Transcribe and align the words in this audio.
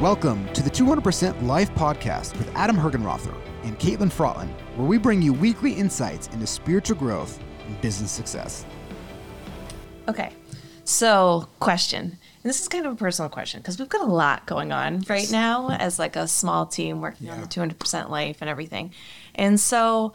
Welcome 0.00 0.50
to 0.54 0.62
the 0.62 0.70
200% 0.70 1.42
Life 1.46 1.70
Podcast 1.74 2.36
with 2.38 2.50
Adam 2.56 2.76
Hergenrother 2.76 3.34
and 3.64 3.78
Caitlin 3.78 4.10
Frotland, 4.10 4.50
where 4.76 4.86
we 4.86 4.96
bring 4.96 5.20
you 5.20 5.34
weekly 5.34 5.72
insights 5.72 6.28
into 6.28 6.46
spiritual 6.46 6.96
growth 6.96 7.38
and 7.66 7.78
business 7.82 8.10
success. 8.10 8.64
Okay, 10.08 10.32
so 10.84 11.46
question. 11.58 12.02
And 12.02 12.48
this 12.48 12.62
is 12.62 12.68
kind 12.68 12.86
of 12.86 12.92
a 12.92 12.96
personal 12.96 13.28
question 13.28 13.60
because 13.60 13.78
we've 13.78 13.90
got 13.90 14.00
a 14.00 14.10
lot 14.10 14.46
going 14.46 14.72
on 14.72 15.02
right 15.08 15.30
now 15.30 15.68
as 15.70 15.98
like 15.98 16.16
a 16.16 16.26
small 16.26 16.64
team 16.64 17.02
working 17.02 17.28
on 17.28 17.42
the 17.42 17.46
200% 17.46 18.08
life 18.08 18.38
and 18.40 18.48
everything. 18.48 18.94
And 19.34 19.60
so, 19.60 20.14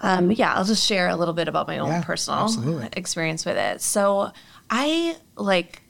um, 0.00 0.30
yeah, 0.30 0.54
I'll 0.54 0.64
just 0.64 0.86
share 0.86 1.08
a 1.08 1.16
little 1.16 1.34
bit 1.34 1.48
about 1.48 1.66
my 1.66 1.78
own 1.78 1.88
Yeah, 1.88 2.02
personal 2.04 2.44
absolutely. 2.44 2.88
experience 2.92 3.44
with 3.44 3.56
it. 3.56 3.80
So 3.80 4.30
I 4.70 5.16
like 5.34 5.82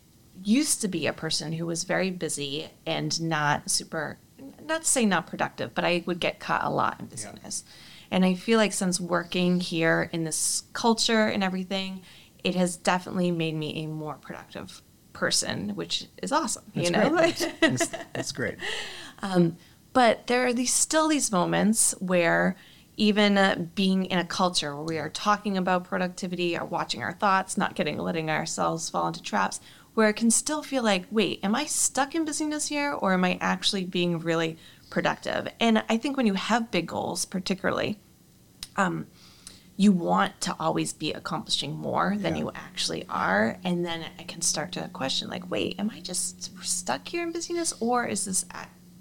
used 0.42 0.80
to 0.82 0.88
be 0.88 1.06
a 1.06 1.12
person 1.12 1.52
who 1.52 1.66
was 1.66 1.84
very 1.84 2.10
busy 2.10 2.68
and 2.86 3.20
not 3.20 3.70
super, 3.70 4.18
not 4.64 4.82
to 4.82 4.88
say 4.88 5.04
not 5.06 5.26
productive, 5.26 5.74
but 5.74 5.84
I 5.84 6.02
would 6.06 6.20
get 6.20 6.40
caught 6.40 6.64
a 6.64 6.70
lot 6.70 7.00
in 7.00 7.06
busyness. 7.06 7.64
And 8.10 8.24
I 8.24 8.34
feel 8.34 8.58
like 8.58 8.72
since 8.72 9.00
working 9.00 9.60
here 9.60 10.08
in 10.12 10.24
this 10.24 10.64
culture 10.72 11.26
and 11.26 11.44
everything, 11.44 12.02
it 12.42 12.54
has 12.54 12.76
definitely 12.76 13.30
made 13.30 13.54
me 13.54 13.84
a 13.84 13.86
more 13.86 14.14
productive 14.14 14.82
person, 15.12 15.70
which 15.70 16.06
is 16.22 16.32
awesome. 16.32 16.64
you 16.74 16.90
know, 16.90 17.10
That's, 17.60 17.88
that's 17.88 18.32
great. 18.32 18.56
but 19.92 20.26
there 20.28 20.46
are 20.46 20.52
these 20.52 20.72
still 20.72 21.08
these 21.08 21.32
moments 21.32 21.92
where 21.98 22.56
even 22.96 23.38
uh, 23.38 23.66
being 23.74 24.06
in 24.06 24.18
a 24.18 24.24
culture 24.24 24.74
where 24.74 24.84
we 24.84 24.98
are 24.98 25.08
talking 25.08 25.56
about 25.56 25.84
productivity 25.84 26.58
or 26.58 26.64
watching 26.64 27.02
our 27.02 27.12
thoughts 27.12 27.56
not 27.56 27.74
getting 27.74 27.98
letting 27.98 28.28
ourselves 28.28 28.90
fall 28.90 29.06
into 29.06 29.22
traps 29.22 29.60
where 29.98 30.10
it 30.10 30.14
can 30.14 30.30
still 30.30 30.62
feel 30.62 30.84
like 30.84 31.04
wait 31.10 31.40
am 31.42 31.56
i 31.56 31.64
stuck 31.64 32.14
in 32.14 32.24
busyness 32.24 32.68
here 32.68 32.92
or 32.92 33.14
am 33.14 33.24
i 33.24 33.36
actually 33.40 33.84
being 33.84 34.20
really 34.20 34.56
productive? 34.90 35.48
And 35.58 35.82
i 35.88 35.96
think 35.96 36.16
when 36.16 36.24
you 36.24 36.34
have 36.34 36.70
big 36.70 36.86
goals 36.86 37.24
particularly 37.24 37.98
um, 38.76 39.08
you 39.76 39.90
want 39.90 40.40
to 40.42 40.54
always 40.60 40.92
be 40.92 41.12
accomplishing 41.12 41.72
more 41.74 42.14
than 42.16 42.36
Yeah. 42.36 42.42
you 42.42 42.50
actually 42.54 43.06
are. 43.08 43.58
And 43.64 43.84
then 43.84 44.04
i 44.20 44.22
can 44.22 44.40
start 44.40 44.70
to 44.74 44.88
question 44.92 45.28
like 45.30 45.50
wait 45.50 45.80
am 45.80 45.90
i 45.90 45.98
just 45.98 46.56
stuck 46.64 47.08
here 47.08 47.24
in 47.24 47.32
busyness 47.32 47.74
or 47.80 48.06
is 48.06 48.24
this 48.26 48.46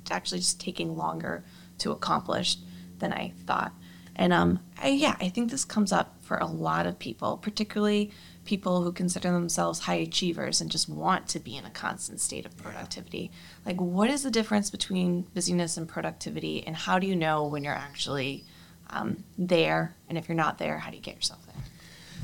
actually 0.10 0.40
just 0.40 0.60
taking 0.60 0.98
longer 0.98 1.46
to 1.78 1.92
accomplish 1.92 2.58
than 2.98 3.14
i 3.14 3.34
thought 3.46 3.72
and 4.18 4.34
um, 4.34 4.60
I, 4.82 4.90
yeah 4.90 5.16
i 5.22 5.30
think 5.30 5.52
this 5.52 5.64
comes 5.64 5.92
up 5.92 6.16
for 6.22 6.38
a 6.38 6.46
lot 6.46 6.86
of 6.86 7.00
people 7.00 7.38
particularly 7.38 8.12
people 8.44 8.84
who 8.84 8.92
consider 8.92 9.32
themselves 9.32 9.80
high 9.80 9.96
achievers 9.96 10.60
and 10.62 10.70
just 10.70 10.90
want 10.90 11.28
to 11.30 11.40
be 11.40 11.56
in 11.56 11.66
a 11.66 11.70
constant 11.70 12.20
state 12.20 12.46
of 12.46 12.58
productivity 12.58 13.32
like 13.66 13.80
what 13.80 14.10
is 14.10 14.24
the 14.24 14.32
difference 14.32 14.70
between 14.70 15.22
busyness 15.34 15.78
and 15.78 15.88
productivity 15.88 16.66
and 16.66 16.76
how 16.76 17.00
do 17.00 17.08
you 17.08 17.16
know 17.16 17.46
when 17.46 17.64
you're 17.64 17.74
actually 17.74 18.44
um, 18.90 19.24
there 19.38 19.96
and 20.10 20.18
if 20.18 20.28
you're 20.28 20.36
not 20.36 20.58
there 20.58 20.78
how 20.78 20.90
do 20.90 20.96
you 20.98 21.02
get 21.02 21.16
yourself 21.16 21.46
there 21.46 21.64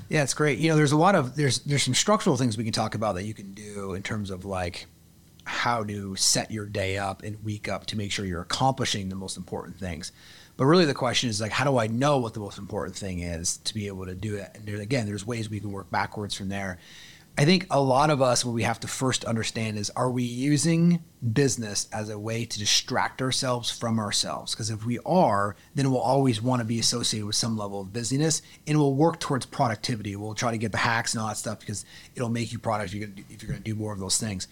Yeah, 0.09 0.21
it's 0.21 0.33
great. 0.33 0.59
You 0.59 0.69
know, 0.69 0.75
there's 0.75 0.91
a 0.91 0.97
lot 0.97 1.15
of 1.15 1.35
there's 1.35 1.59
there's 1.59 1.83
some 1.83 1.93
structural 1.93 2.37
things 2.37 2.57
we 2.57 2.63
can 2.63 2.73
talk 2.73 2.93
about 2.93 3.15
that 3.15 3.23
you 3.23 3.33
can 3.33 3.53
do 3.53 3.93
in 3.93 4.03
terms 4.03 4.29
of 4.29 4.45
like 4.45 4.85
how 5.45 5.83
to 5.83 6.15
set 6.15 6.51
your 6.51 6.65
day 6.65 6.97
up 6.97 7.23
and 7.23 7.43
week 7.43 7.67
up 7.67 7.85
to 7.87 7.97
make 7.97 8.11
sure 8.11 8.25
you're 8.25 8.41
accomplishing 8.41 9.09
the 9.09 9.15
most 9.15 9.37
important 9.37 9.77
things. 9.77 10.11
But 10.55 10.65
really 10.65 10.85
the 10.85 10.93
question 10.93 11.29
is 11.29 11.41
like 11.41 11.51
how 11.51 11.65
do 11.65 11.77
I 11.77 11.87
know 11.87 12.17
what 12.19 12.33
the 12.33 12.39
most 12.39 12.57
important 12.57 12.95
thing 12.95 13.19
is 13.19 13.57
to 13.57 13.73
be 13.73 13.87
able 13.87 14.05
to 14.05 14.15
do 14.15 14.35
it? 14.35 14.51
And 14.53 14.65
there, 14.65 14.79
again, 14.79 15.05
there's 15.05 15.25
ways 15.25 15.49
we 15.49 15.59
can 15.59 15.71
work 15.71 15.89
backwards 15.89 16.35
from 16.35 16.49
there. 16.49 16.79
I 17.35 17.45
think 17.45 17.65
a 17.71 17.81
lot 17.81 18.11
of 18.11 18.21
us 18.21 18.45
what 18.45 18.51
we 18.51 18.61
have 18.61 18.79
to 18.81 18.87
first 18.87 19.25
understand 19.25 19.79
is 19.79 19.89
are 19.91 20.11
we 20.11 20.21
using 20.21 21.03
business 21.33 21.87
as 21.91 22.09
a 22.09 22.19
way 22.19 22.45
to 22.45 22.59
distract 22.59 23.23
ourselves 23.23 23.71
from 23.71 23.97
ourselves? 23.97 24.53
Because 24.53 24.69
if 24.69 24.85
we 24.85 24.99
are, 25.03 25.55
then 25.73 25.89
we'll 25.89 25.99
always 25.99 26.43
want 26.43 26.59
to 26.59 26.65
be 26.65 26.77
associated 26.77 27.25
with 27.25 27.35
some 27.35 27.57
level 27.57 27.81
of 27.81 27.91
busyness 27.91 28.43
and 28.67 28.77
we'll 28.77 28.93
work 28.93 29.19
towards 29.19 29.47
productivity. 29.47 30.15
We'll 30.15 30.35
try 30.35 30.51
to 30.51 30.59
get 30.59 30.71
the 30.71 30.77
hacks 30.77 31.15
and 31.15 31.21
all 31.23 31.29
that 31.29 31.37
stuff 31.37 31.59
because 31.59 31.85
it'll 32.13 32.29
make 32.29 32.51
you 32.51 32.59
productive 32.59 33.01
if 33.29 33.41
you're 33.41 33.49
going 33.49 33.63
to 33.63 33.71
do 33.71 33.73
more 33.73 33.93
of 33.93 33.99
those 33.99 34.19
things. 34.19 34.47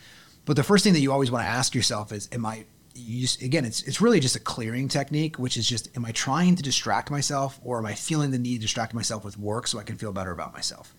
But 0.45 0.55
the 0.55 0.63
first 0.63 0.83
thing 0.83 0.93
that 0.93 1.01
you 1.01 1.11
always 1.11 1.29
want 1.29 1.45
to 1.45 1.49
ask 1.49 1.75
yourself 1.75 2.11
is, 2.11 2.27
am 2.31 2.47
I, 2.47 2.65
you 2.95 3.21
just, 3.21 3.41
again, 3.41 3.65
it's, 3.65 3.81
it's 3.83 4.01
really 4.01 4.19
just 4.19 4.35
a 4.35 4.39
clearing 4.39 4.87
technique, 4.87 5.37
which 5.37 5.57
is 5.57 5.67
just, 5.67 5.95
am 5.95 6.05
I 6.05 6.11
trying 6.11 6.55
to 6.55 6.63
distract 6.63 7.11
myself 7.11 7.59
or 7.63 7.77
am 7.77 7.85
I 7.85 7.93
feeling 7.93 8.31
the 8.31 8.39
need 8.39 8.57
to 8.57 8.61
distract 8.61 8.93
myself 8.93 9.23
with 9.23 9.37
work 9.37 9.67
so 9.67 9.79
I 9.79 9.83
can 9.83 9.97
feel 9.97 10.11
better 10.11 10.31
about 10.31 10.53
myself? 10.53 10.93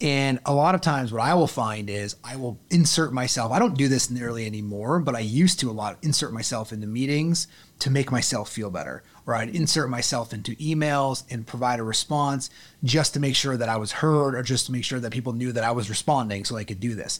And 0.00 0.40
a 0.44 0.52
lot 0.52 0.74
of 0.74 0.82
times, 0.82 1.10
what 1.10 1.22
I 1.22 1.32
will 1.32 1.46
find 1.46 1.88
is 1.88 2.16
I 2.22 2.36
will 2.36 2.60
insert 2.70 3.14
myself. 3.14 3.50
I 3.50 3.58
don't 3.58 3.78
do 3.78 3.88
this 3.88 4.10
nearly 4.10 4.44
anymore, 4.44 5.00
but 5.00 5.14
I 5.14 5.20
used 5.20 5.58
to 5.60 5.70
a 5.70 5.72
lot. 5.72 5.96
Insert 6.02 6.34
myself 6.34 6.70
into 6.70 6.86
meetings 6.86 7.48
to 7.78 7.88
make 7.88 8.12
myself 8.12 8.50
feel 8.50 8.70
better, 8.70 9.02
or 9.24 9.34
I'd 9.34 9.48
insert 9.48 9.88
myself 9.88 10.34
into 10.34 10.54
emails 10.56 11.24
and 11.30 11.46
provide 11.46 11.80
a 11.80 11.82
response 11.82 12.50
just 12.84 13.14
to 13.14 13.20
make 13.20 13.36
sure 13.36 13.56
that 13.56 13.70
I 13.70 13.78
was 13.78 13.90
heard, 13.90 14.34
or 14.34 14.42
just 14.42 14.66
to 14.66 14.72
make 14.72 14.84
sure 14.84 15.00
that 15.00 15.12
people 15.12 15.32
knew 15.32 15.52
that 15.52 15.64
I 15.64 15.70
was 15.70 15.88
responding, 15.88 16.44
so 16.44 16.56
I 16.58 16.64
could 16.64 16.80
do 16.80 16.94
this. 16.94 17.18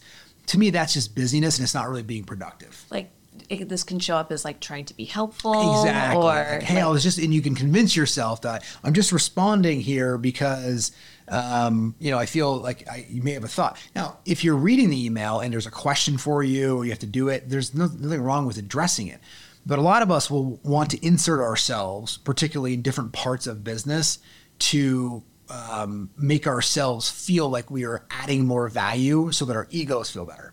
To 0.48 0.58
me, 0.58 0.68
that's 0.68 0.92
just 0.92 1.14
busyness, 1.14 1.56
and 1.56 1.64
it's 1.64 1.74
not 1.74 1.88
really 1.88 2.02
being 2.02 2.24
productive. 2.24 2.84
like 2.90 3.10
it, 3.48 3.68
this 3.68 3.84
can 3.84 3.98
show 3.98 4.16
up 4.16 4.32
as 4.32 4.44
like 4.44 4.60
trying 4.60 4.84
to 4.86 4.94
be 4.94 5.04
helpful 5.04 5.80
Exactly. 5.82 6.18
or 6.18 6.22
Like, 6.22 6.62
hey, 6.62 6.80
I 6.80 6.88
was 6.88 7.02
just, 7.02 7.18
and 7.18 7.32
you 7.32 7.42
can 7.42 7.54
convince 7.54 7.96
yourself 7.96 8.42
that 8.42 8.64
I'm 8.84 8.92
just 8.94 9.12
responding 9.12 9.80
here 9.80 10.18
because, 10.18 10.92
um, 11.28 11.94
you 11.98 12.10
know, 12.10 12.18
I 12.18 12.26
feel 12.26 12.56
like 12.56 12.88
I, 12.88 13.06
you 13.08 13.22
may 13.22 13.32
have 13.32 13.44
a 13.44 13.48
thought. 13.48 13.78
Now, 13.94 14.18
if 14.24 14.44
you're 14.44 14.56
reading 14.56 14.90
the 14.90 15.04
email 15.06 15.40
and 15.40 15.52
there's 15.52 15.66
a 15.66 15.70
question 15.70 16.18
for 16.18 16.42
you 16.42 16.76
or 16.78 16.84
you 16.84 16.90
have 16.90 17.00
to 17.00 17.06
do 17.06 17.28
it, 17.28 17.48
there's 17.48 17.74
no, 17.74 17.86
nothing 17.86 18.22
wrong 18.22 18.46
with 18.46 18.58
addressing 18.58 19.08
it. 19.08 19.20
But 19.64 19.78
a 19.78 19.82
lot 19.82 20.02
of 20.02 20.10
us 20.10 20.30
will 20.30 20.60
want 20.62 20.90
to 20.90 21.04
insert 21.04 21.40
ourselves, 21.40 22.18
particularly 22.18 22.74
in 22.74 22.82
different 22.82 23.12
parts 23.12 23.46
of 23.48 23.64
business, 23.64 24.20
to 24.58 25.24
um, 25.50 26.10
make 26.16 26.46
ourselves 26.46 27.10
feel 27.10 27.48
like 27.48 27.70
we 27.70 27.84
are 27.84 28.04
adding 28.10 28.46
more 28.46 28.68
value 28.68 29.32
so 29.32 29.44
that 29.44 29.56
our 29.56 29.66
egos 29.70 30.10
feel 30.10 30.24
better 30.24 30.52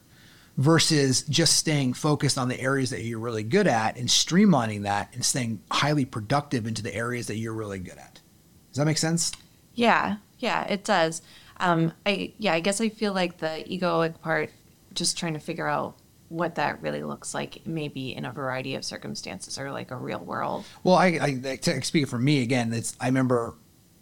versus 0.57 1.23
just 1.23 1.57
staying 1.57 1.93
focused 1.93 2.37
on 2.37 2.47
the 2.47 2.59
areas 2.59 2.91
that 2.91 3.01
you're 3.03 3.19
really 3.19 3.43
good 3.43 3.67
at 3.67 3.97
and 3.97 4.07
streamlining 4.07 4.83
that 4.83 5.13
and 5.13 5.25
staying 5.25 5.61
highly 5.71 6.05
productive 6.05 6.67
into 6.67 6.83
the 6.83 6.93
areas 6.93 7.27
that 7.27 7.37
you're 7.37 7.53
really 7.53 7.79
good 7.79 7.97
at. 7.97 8.19
Does 8.71 8.77
that 8.77 8.85
make 8.85 8.97
sense? 8.97 9.31
yeah 9.75 10.17
yeah 10.37 10.63
it 10.65 10.83
does 10.83 11.21
um 11.57 11.91
i 12.05 12.31
yeah 12.37 12.53
i 12.53 12.59
guess 12.59 12.79
i 12.79 12.89
feel 12.89 13.13
like 13.13 13.37
the 13.37 13.65
egoic 13.67 14.19
part 14.21 14.51
just 14.93 15.17
trying 15.17 15.33
to 15.33 15.39
figure 15.39 15.67
out 15.67 15.95
what 16.29 16.55
that 16.55 16.81
really 16.81 17.03
looks 17.03 17.33
like 17.33 17.61
maybe 17.65 18.15
in 18.15 18.25
a 18.25 18.31
variety 18.31 18.75
of 18.75 18.83
circumstances 18.83 19.57
or 19.59 19.71
like 19.71 19.91
a 19.91 19.95
real 19.95 20.19
world 20.19 20.65
Well, 20.83 20.95
I, 20.95 21.39
I, 21.45 21.59
I 21.67 21.79
speak 21.81 22.07
for 22.07 22.17
me 22.17 22.41
again, 22.41 22.73
it's 22.73 22.95
I 22.99 23.05
remember 23.07 23.55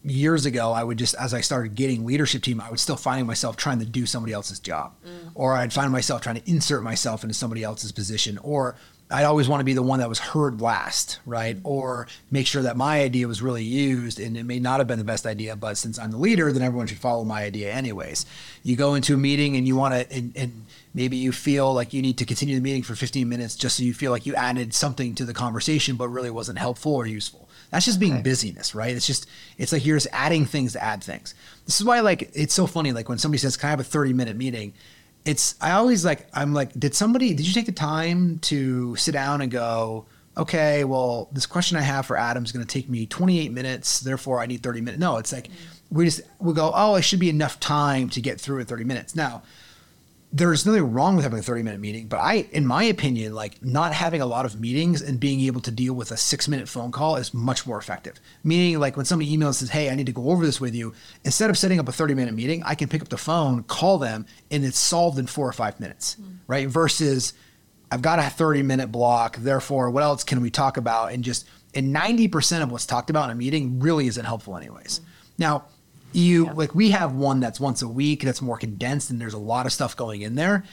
years 0.03 0.45
ago 0.45 0.71
I 0.71 0.83
would 0.83 0.97
just 0.97 1.15
as 1.15 1.33
I 1.33 1.41
started 1.41 1.75
getting 1.75 2.05
leadership 2.05 2.41
team, 2.41 2.61
I 2.61 2.69
would 2.69 2.79
still 2.79 2.95
finding 2.95 3.25
myself 3.25 3.57
trying 3.57 3.79
to 3.79 3.85
do 3.85 4.05
somebody 4.05 4.33
else's 4.33 4.59
job, 4.59 4.93
mm. 5.05 5.31
or 5.35 5.55
I'd 5.55 5.73
find 5.73 5.91
myself 5.91 6.21
trying 6.21 6.41
to 6.41 6.49
insert 6.49 6.83
myself 6.83 7.23
into 7.23 7.33
somebody 7.33 7.63
else's 7.63 7.91
position, 7.91 8.37
or 8.39 8.75
I'd 9.11 9.25
always 9.25 9.49
want 9.49 9.59
to 9.59 9.65
be 9.65 9.73
the 9.73 9.83
one 9.83 9.99
that 9.99 10.07
was 10.07 10.19
heard 10.19 10.61
last, 10.61 11.19
right? 11.25 11.57
Mm. 11.57 11.61
Or 11.65 12.07
make 12.31 12.47
sure 12.47 12.61
that 12.61 12.77
my 12.77 13.01
idea 13.01 13.27
was 13.27 13.41
really 13.41 13.63
used, 13.63 14.19
and 14.19 14.37
it 14.37 14.45
may 14.45 14.59
not 14.59 14.79
have 14.79 14.87
been 14.87 14.99
the 14.99 15.05
best 15.05 15.25
idea, 15.25 15.55
but 15.55 15.77
since 15.77 15.99
I'm 15.99 16.11
the 16.11 16.17
leader, 16.17 16.51
then 16.51 16.61
everyone 16.61 16.87
should 16.87 16.97
follow 16.97 17.23
my 17.23 17.43
idea 17.43 17.73
anyways. 17.73 18.25
You 18.63 18.75
go 18.75 18.95
into 18.95 19.15
a 19.15 19.17
meeting 19.17 19.57
and 19.57 19.67
you 19.67 19.75
want 19.75 19.93
to, 19.93 20.15
and, 20.15 20.31
and 20.35 20.65
maybe 20.93 21.17
you 21.17 21.31
feel 21.31 21.73
like 21.73 21.93
you 21.93 22.01
need 22.01 22.17
to 22.19 22.25
continue 22.25 22.55
the 22.55 22.61
meeting 22.61 22.83
for 22.83 22.95
15 22.95 23.27
minutes 23.27 23.55
just 23.55 23.77
so 23.77 23.83
you 23.83 23.93
feel 23.93 24.11
like 24.11 24.25
you 24.25 24.33
added 24.35 24.73
something 24.73 25.13
to 25.15 25.25
the 25.25 25.33
conversation, 25.33 25.97
but 25.97 26.07
really 26.07 26.31
wasn't 26.31 26.57
helpful 26.57 26.95
or 26.95 27.05
useful. 27.05 27.49
That's 27.71 27.85
just 27.85 27.99
being 27.99 28.21
busyness, 28.21 28.75
right? 28.75 28.95
It's 28.95 29.07
just, 29.07 29.27
it's 29.57 29.71
like 29.71 29.85
you're 29.85 29.95
just 29.95 30.09
adding 30.11 30.45
things 30.45 30.73
to 30.73 30.83
add 30.83 31.03
things. 31.03 31.33
This 31.65 31.79
is 31.79 31.85
why, 31.85 32.01
like, 32.01 32.29
it's 32.33 32.53
so 32.53 32.67
funny. 32.67 32.91
Like 32.91 33.07
when 33.09 33.17
somebody 33.17 33.39
says, 33.39 33.57
"Can 33.57 33.67
I 33.67 33.69
have 33.71 33.79
a 33.79 33.83
30 33.83 34.13
minute 34.13 34.35
meeting?" 34.35 34.73
It's 35.23 35.55
I 35.61 35.71
always 35.71 36.03
like 36.03 36.27
I'm 36.33 36.53
like, 36.53 36.73
did 36.77 36.95
somebody 36.95 37.33
did 37.33 37.47
you 37.47 37.53
take 37.53 37.67
the 37.67 37.71
time 37.71 38.39
to 38.39 38.95
sit 38.95 39.11
down 39.11 39.41
and 39.41 39.51
go, 39.51 40.05
okay, 40.37 40.83
well, 40.83 41.29
this 41.31 41.45
question 41.45 41.77
I 41.77 41.81
have 41.81 42.05
for 42.05 42.17
Adam 42.17 42.43
is 42.43 42.51
going 42.51 42.65
to 42.65 42.71
take 42.71 42.89
me 42.89 43.05
28 43.05 43.51
minutes, 43.51 43.99
therefore 43.99 44.41
I 44.41 44.45
need 44.45 44.63
30 44.63 44.81
minutes. 44.81 44.99
No, 44.99 45.17
it's 45.17 45.31
like 45.31 45.49
we 45.91 46.05
just 46.05 46.21
we 46.39 46.53
go, 46.53 46.71
oh, 46.73 46.95
it 46.95 47.03
should 47.03 47.19
be 47.19 47.29
enough 47.29 47.59
time 47.59 48.09
to 48.09 48.21
get 48.21 48.39
through 48.39 48.59
in 48.59 48.65
30 48.65 48.83
minutes. 48.83 49.15
Now, 49.15 49.43
there's 50.33 50.65
nothing 50.65 50.93
wrong 50.93 51.15
with 51.15 51.23
having 51.23 51.39
a 51.39 51.43
30 51.43 51.63
minute 51.63 51.81
meeting, 51.81 52.07
but 52.07 52.17
I, 52.17 52.47
in 52.51 52.65
my 52.65 52.83
opinion, 52.83 53.35
like 53.35 53.63
not 53.63 53.93
having 53.93 54.21
a 54.21 54.25
lot 54.25 54.45
of 54.45 54.59
meetings 54.61 55.01
and 55.01 55.19
being 55.19 55.41
able 55.41 55.59
to 55.61 55.71
deal 55.71 55.93
with 55.93 56.11
a 56.11 56.17
six 56.17 56.47
minute 56.47 56.69
phone 56.69 56.91
call 56.91 57.17
is 57.17 57.33
much 57.33 57.67
more 57.67 57.77
effective. 57.77 58.19
Meaning, 58.43 58.79
like 58.79 58.95
when 58.95 59.05
somebody 59.05 59.35
emails 59.35 59.47
and 59.47 59.55
says, 59.55 59.69
Hey, 59.71 59.89
I 59.89 59.95
need 59.95 60.05
to 60.05 60.13
go 60.13 60.29
over 60.29 60.45
this 60.45 60.61
with 60.61 60.73
you, 60.73 60.93
instead 61.25 61.49
of 61.49 61.57
setting 61.57 61.79
up 61.79 61.89
a 61.89 61.91
30 61.91 62.13
minute 62.13 62.33
meeting, 62.33 62.63
I 62.63 62.75
can 62.75 62.87
pick 62.87 63.01
up 63.01 63.09
the 63.09 63.17
phone, 63.17 63.63
call 63.63 63.97
them, 63.97 64.25
and 64.49 64.63
it's 64.63 64.79
solved 64.79 65.19
in 65.19 65.27
four 65.27 65.47
or 65.47 65.53
five 65.53 65.79
minutes, 65.81 66.15
mm. 66.21 66.37
right? 66.47 66.67
Versus 66.67 67.33
I've 67.91 68.01
got 68.01 68.19
a 68.19 68.29
30 68.29 68.63
minute 68.63 68.89
block. 68.89 69.35
Therefore, 69.35 69.89
what 69.89 70.03
else 70.03 70.23
can 70.23 70.41
we 70.41 70.49
talk 70.49 70.77
about? 70.77 71.11
And 71.11 71.25
just, 71.25 71.45
and 71.73 71.93
90% 71.93 72.63
of 72.63 72.71
what's 72.71 72.85
talked 72.85 73.09
about 73.09 73.25
in 73.25 73.31
a 73.31 73.35
meeting 73.35 73.81
really 73.81 74.07
isn't 74.07 74.25
helpful, 74.25 74.55
anyways. 74.55 74.99
Mm. 74.99 75.03
Now, 75.39 75.65
you 76.13 76.45
Yeah. 76.45 76.51
like 76.53 76.75
we 76.75 76.91
have 76.91 77.13
one 77.13 77.39
that's 77.39 77.59
once 77.59 77.81
a 77.81 77.87
week 77.87 78.23
that's 78.23 78.41
more 78.41 78.57
condensed 78.57 79.09
and 79.09 79.19
there's 79.21 79.33
a 79.33 79.37
lot 79.39 79.65
of 79.65 79.73
stuff 79.73 79.95
going 79.95 80.21
in 80.21 80.35
there 80.35 80.63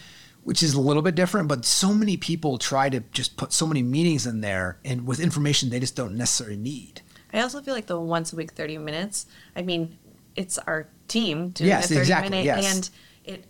which 0.45 0.63
is 0.63 0.73
a 0.73 0.81
little 0.81 1.03
bit 1.03 1.15
different. 1.15 1.47
But 1.47 1.67
so 1.67 1.93
many 1.93 2.17
people 2.17 2.57
try 2.57 2.89
to 2.89 3.01
just 3.13 3.37
put 3.37 3.53
so 3.53 3.67
many 3.67 3.83
meetings 3.83 4.27
in 4.27 4.41
there 4.41 4.79
and 4.83 5.07
with 5.07 5.21
information 5.21 5.69
they 5.69 5.79
just 5.81 5.95
don't 5.95 6.15
necessarily 6.17 6.57
need. 6.57 7.03
I 7.35 7.41
also 7.41 7.61
feel 7.61 7.75
like 7.75 7.87
the 7.87 8.01
once 8.01 8.33
a 8.33 8.37
week 8.37 8.53
30 8.53 8.79
minutes, 8.79 9.27
I 9.55 9.61
mean, 9.61 9.99
it's 10.37 10.57
our 10.57 10.89
team 11.07 11.51
doing 11.51 11.69
Yes, 11.69 11.89
30 11.89 12.01
exactly, 12.01 12.31
minute 12.31 12.45
yes. 12.47 12.77
and 12.77 12.91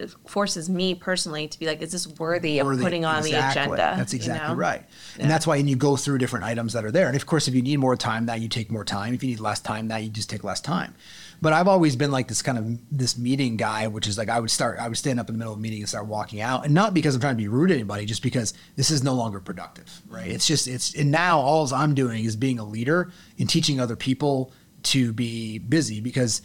it 0.01 0.11
forces 0.27 0.69
me 0.69 0.97
personally 0.97 1.47
to 1.47 1.57
be 1.61 1.67
like, 1.67 1.81
is 1.83 1.93
this 1.93 2.09
worthy, 2.09 2.61
Worthy- 2.61 2.81
of 2.81 2.83
putting 2.85 3.05
on 3.05 3.19
exactly. 3.19 3.63
the 3.63 3.75
agenda? 3.75 3.95
That's 3.97 4.13
you 4.13 4.17
exactly 4.17 4.49
know? 4.49 4.55
right. 4.57 4.85
Yeah. 5.17 5.23
And 5.23 5.31
that's 5.31 5.47
why 5.47 5.57
and 5.59 5.71
you 5.71 5.77
go 5.77 5.97
through 5.97 6.19
different 6.19 6.47
items 6.47 6.73
that 6.73 6.85
are 6.85 6.91
there. 6.91 7.07
And 7.07 7.15
of 7.15 7.27
course, 7.27 7.47
if 7.47 7.55
you 7.55 7.63
need 7.63 7.77
more 7.79 7.95
time, 7.95 8.27
that 8.27 8.41
you 8.41 8.49
take 8.49 8.73
more 8.73 8.85
time. 8.85 9.15
If 9.15 9.23
you 9.23 9.29
need 9.29 9.39
less 9.39 9.61
time, 9.61 9.87
that 9.89 10.03
you 10.03 10.09
just 10.09 10.29
take 10.31 10.43
less 10.43 10.61
time. 10.61 10.97
But 11.41 11.53
I've 11.53 11.69
always 11.69 11.95
been 11.95 12.11
like 12.11 12.27
this 12.27 12.43
kind 12.43 12.59
of 12.59 12.79
this 12.91 13.17
meeting 13.17 13.57
guy, 13.57 13.87
which 13.87 14.09
is 14.09 14.19
like 14.19 14.29
I 14.29 14.41
would 14.41 14.51
start, 14.51 14.79
I 14.81 14.89
would 14.89 14.99
stand 14.99 15.21
up 15.21 15.29
in 15.29 15.35
the 15.35 15.39
middle 15.39 15.53
of 15.53 15.59
a 15.59 15.63
meeting 15.63 15.81
and 15.81 15.89
start 15.89 16.07
walking 16.07 16.41
out, 16.41 16.65
and 16.65 16.75
not 16.75 16.95
because 16.95 17.15
I'm 17.15 17.21
trying 17.21 17.35
to 17.35 17.43
be 17.43 17.49
rude 17.49 17.69
to 17.69 17.75
anybody, 17.75 18.07
just 18.07 18.23
because 18.23 18.55
this 18.77 18.91
is 18.91 19.05
no 19.05 19.15
longer 19.15 19.39
productive, 19.39 20.03
right? 20.09 20.29
It's 20.29 20.47
just 20.47 20.67
it's 20.67 20.95
and 20.95 21.11
now 21.11 21.39
all 21.39 21.73
I'm 21.73 21.95
doing 21.95 22.25
is 22.25 22.35
being 22.35 22.59
a 22.59 22.65
leader 22.65 23.13
and 23.39 23.49
teaching 23.49 23.79
other 23.79 23.97
people 23.97 24.53
to 24.85 25.13
be 25.13 25.59
busy 25.59 26.01
because 26.01 26.43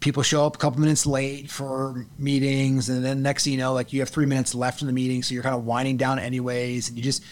people 0.00 0.22
show 0.22 0.44
up 0.46 0.56
a 0.56 0.58
couple 0.58 0.80
minutes 0.80 1.06
late 1.06 1.50
for 1.50 2.06
meetings 2.18 2.88
and 2.88 3.04
then 3.04 3.22
next 3.22 3.44
thing 3.44 3.54
you 3.54 3.58
know 3.58 3.72
like 3.72 3.92
you 3.92 4.00
have 4.00 4.08
three 4.08 4.26
minutes 4.26 4.54
left 4.54 4.80
in 4.80 4.86
the 4.86 4.92
meeting 4.92 5.22
so 5.22 5.32
you're 5.32 5.42
kind 5.42 5.54
of 5.54 5.64
winding 5.64 5.96
down 5.96 6.18
anyways 6.18 6.88
and 6.88 6.96
you 6.96 7.02
just 7.02 7.24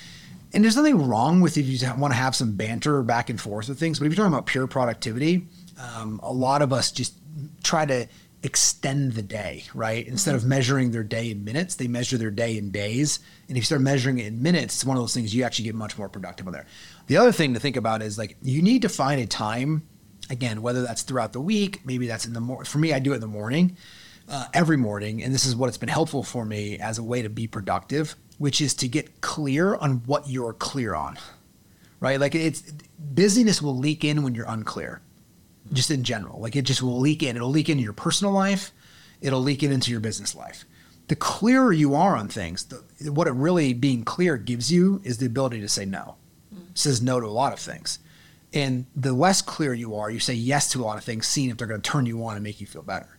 and 0.52 0.62
there's 0.62 0.76
nothing 0.76 1.06
wrong 1.06 1.40
with 1.40 1.58
if 1.58 1.66
you 1.66 1.78
want 1.98 2.12
to 2.12 2.16
have 2.16 2.34
some 2.34 2.52
banter 2.52 3.02
back 3.02 3.28
and 3.28 3.40
forth 3.40 3.68
with 3.68 3.78
things 3.78 3.98
but 3.98 4.06
if 4.06 4.12
you're 4.12 4.24
talking 4.24 4.32
about 4.32 4.46
pure 4.46 4.66
productivity 4.66 5.46
um, 5.78 6.20
a 6.22 6.32
lot 6.32 6.62
of 6.62 6.72
us 6.72 6.90
just 6.92 7.14
try 7.62 7.84
to 7.86 8.06
extend 8.42 9.12
the 9.12 9.22
day 9.22 9.64
right? 9.72 10.06
Instead 10.06 10.34
of 10.34 10.44
measuring 10.44 10.90
their 10.90 11.02
day 11.02 11.30
in 11.30 11.44
minutes 11.44 11.76
they 11.76 11.88
measure 11.88 12.18
their 12.18 12.30
day 12.30 12.58
in 12.58 12.70
days. 12.70 13.20
And 13.48 13.56
if 13.56 13.62
you 13.62 13.66
start 13.66 13.80
measuring 13.80 14.18
it 14.18 14.26
in 14.26 14.42
minutes 14.42 14.74
it's 14.74 14.84
one 14.84 14.96
of 14.96 15.02
those 15.02 15.14
things 15.14 15.34
you 15.34 15.44
actually 15.44 15.64
get 15.64 15.74
much 15.74 15.96
more 15.96 16.08
productive 16.08 16.46
on 16.46 16.52
there. 16.52 16.66
The 17.06 17.16
other 17.16 17.32
thing 17.32 17.54
to 17.54 17.60
think 17.60 17.76
about 17.76 18.02
is 18.02 18.18
like 18.18 18.36
you 18.42 18.60
need 18.60 18.82
to 18.82 18.88
find 18.88 19.20
a 19.20 19.26
time 19.26 19.88
again, 20.30 20.62
whether 20.62 20.82
that's 20.82 21.02
throughout 21.02 21.32
the 21.32 21.40
week, 21.40 21.80
maybe 21.84 22.06
that's 22.06 22.26
in 22.26 22.32
the 22.32 22.40
morning. 22.40 22.64
For 22.64 22.78
me, 22.78 22.92
I 22.92 22.98
do 22.98 23.12
it 23.12 23.16
in 23.16 23.20
the 23.20 23.26
morning, 23.26 23.76
uh, 24.28 24.46
every 24.52 24.76
morning, 24.76 25.22
and 25.22 25.34
this 25.34 25.44
is 25.44 25.54
what 25.56 25.68
it's 25.68 25.78
been 25.78 25.88
helpful 25.88 26.22
for 26.22 26.44
me 26.44 26.78
as 26.78 26.98
a 26.98 27.02
way 27.02 27.22
to 27.22 27.28
be 27.28 27.46
productive, 27.46 28.16
which 28.38 28.60
is 28.60 28.74
to 28.74 28.88
get 28.88 29.20
clear 29.20 29.74
on 29.76 30.02
what 30.06 30.28
you're 30.28 30.52
clear 30.52 30.94
on, 30.94 31.18
right? 32.00 32.18
Like 32.18 32.34
it's 32.34 32.62
busyness 32.98 33.60
will 33.60 33.76
leak 33.76 34.04
in 34.04 34.22
when 34.22 34.34
you're 34.34 34.48
unclear, 34.48 35.00
just 35.72 35.90
in 35.90 36.04
general. 36.04 36.40
Like 36.40 36.56
it 36.56 36.62
just 36.62 36.82
will 36.82 36.98
leak 37.00 37.22
in. 37.22 37.36
It'll 37.36 37.48
leak 37.48 37.68
into 37.68 37.82
your 37.82 37.92
personal 37.92 38.32
life. 38.32 38.72
It'll 39.20 39.40
leak 39.40 39.62
in 39.62 39.72
into 39.72 39.90
your 39.90 40.00
business 40.00 40.34
life. 40.34 40.64
The 41.08 41.16
clearer 41.16 41.72
you 41.72 41.94
are 41.94 42.16
on 42.16 42.28
things, 42.28 42.64
the, 42.64 43.12
what 43.12 43.26
it 43.26 43.32
really 43.32 43.72
being 43.74 44.04
clear 44.04 44.36
gives 44.36 44.72
you 44.72 45.00
is 45.04 45.18
the 45.18 45.26
ability 45.26 45.60
to 45.60 45.68
say 45.68 45.84
no. 45.84 46.16
Says 46.74 47.00
no 47.02 47.20
to 47.20 47.26
a 47.26 47.28
lot 47.28 47.52
of 47.52 47.58
things. 47.58 47.98
And 48.52 48.86
the 48.94 49.12
less 49.12 49.42
clear 49.42 49.74
you 49.74 49.96
are, 49.96 50.10
you 50.10 50.20
say 50.20 50.34
yes 50.34 50.70
to 50.72 50.82
a 50.82 50.84
lot 50.84 50.96
of 50.98 51.04
things, 51.04 51.26
seeing 51.26 51.50
if 51.50 51.56
they're 51.56 51.66
going 51.66 51.80
to 51.80 51.90
turn 51.90 52.06
you 52.06 52.24
on 52.24 52.34
and 52.34 52.42
make 52.42 52.60
you 52.60 52.66
feel 52.66 52.82
better. 52.82 53.18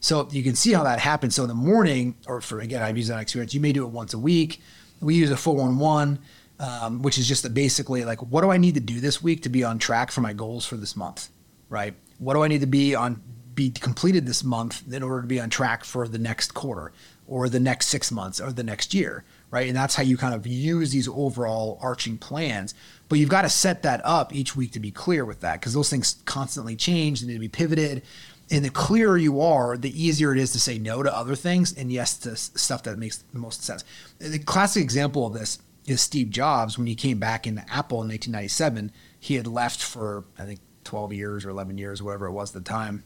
So 0.00 0.28
you 0.30 0.42
can 0.42 0.54
see 0.54 0.72
how 0.72 0.84
that 0.84 0.98
happens. 0.98 1.34
So 1.34 1.42
in 1.42 1.48
the 1.48 1.54
morning, 1.54 2.16
or 2.26 2.40
for 2.40 2.60
again, 2.60 2.82
I've 2.82 2.96
used 2.96 3.10
that 3.10 3.20
experience. 3.20 3.52
You 3.52 3.60
may 3.60 3.72
do 3.72 3.84
it 3.84 3.90
once 3.90 4.14
a 4.14 4.18
week. 4.18 4.62
We 5.00 5.14
use 5.14 5.30
a 5.30 5.36
four 5.36 5.56
one 5.56 5.78
one, 5.78 6.18
um, 6.58 7.02
which 7.02 7.18
is 7.18 7.28
just 7.28 7.52
basically 7.52 8.04
like, 8.04 8.20
what 8.22 8.40
do 8.40 8.50
I 8.50 8.56
need 8.56 8.74
to 8.74 8.80
do 8.80 9.00
this 9.00 9.22
week 9.22 9.42
to 9.42 9.48
be 9.48 9.64
on 9.64 9.78
track 9.78 10.10
for 10.10 10.20
my 10.22 10.32
goals 10.32 10.66
for 10.66 10.76
this 10.76 10.96
month, 10.96 11.28
right? 11.70 11.94
What 12.18 12.34
do 12.34 12.42
I 12.42 12.48
need 12.48 12.60
to 12.60 12.66
be 12.66 12.94
on 12.94 13.22
be 13.54 13.70
completed 13.70 14.26
this 14.26 14.44
month 14.44 14.82
in 14.92 15.02
order 15.02 15.22
to 15.22 15.26
be 15.26 15.40
on 15.40 15.50
track 15.50 15.84
for 15.84 16.06
the 16.06 16.18
next 16.18 16.54
quarter 16.54 16.92
or 17.26 17.48
the 17.48 17.60
next 17.60 17.88
six 17.88 18.10
months 18.10 18.40
or 18.40 18.52
the 18.52 18.62
next 18.62 18.94
year, 18.94 19.24
right? 19.50 19.68
And 19.68 19.76
that's 19.76 19.94
how 19.94 20.02
you 20.02 20.16
kind 20.16 20.34
of 20.34 20.46
use 20.46 20.92
these 20.92 21.08
overall 21.08 21.78
arching 21.82 22.16
plans. 22.16 22.74
But 23.08 23.18
you've 23.18 23.28
got 23.28 23.42
to 23.42 23.48
set 23.48 23.82
that 23.82 24.00
up 24.04 24.34
each 24.34 24.56
week 24.56 24.72
to 24.72 24.80
be 24.80 24.90
clear 24.90 25.24
with 25.24 25.40
that 25.40 25.60
because 25.60 25.74
those 25.74 25.90
things 25.90 26.16
constantly 26.24 26.74
change. 26.74 27.20
They 27.20 27.26
need 27.26 27.34
to 27.34 27.38
be 27.38 27.48
pivoted. 27.48 28.02
And 28.50 28.64
the 28.64 28.70
clearer 28.70 29.16
you 29.16 29.40
are, 29.40 29.76
the 29.76 30.02
easier 30.02 30.32
it 30.32 30.38
is 30.38 30.52
to 30.52 30.60
say 30.60 30.78
no 30.78 31.02
to 31.02 31.16
other 31.16 31.36
things 31.36 31.72
and 31.76 31.92
yes 31.92 32.16
to 32.18 32.36
stuff 32.36 32.82
that 32.84 32.98
makes 32.98 33.18
the 33.18 33.38
most 33.38 33.62
sense. 33.62 33.84
The 34.18 34.38
classic 34.38 34.82
example 34.82 35.26
of 35.26 35.34
this 35.34 35.58
is 35.86 36.00
Steve 36.00 36.30
Jobs 36.30 36.76
when 36.76 36.86
he 36.86 36.94
came 36.94 37.18
back 37.18 37.46
into 37.46 37.62
Apple 37.62 38.02
in 38.02 38.08
1997. 38.08 38.90
He 39.20 39.34
had 39.34 39.46
left 39.46 39.82
for, 39.82 40.24
I 40.38 40.44
think, 40.44 40.60
12 40.90 41.12
years 41.12 41.44
or 41.44 41.50
11 41.50 41.78
years, 41.78 42.02
whatever 42.02 42.26
it 42.26 42.32
was 42.32 42.50
at 42.54 42.64
the 42.64 42.68
time, 42.68 43.04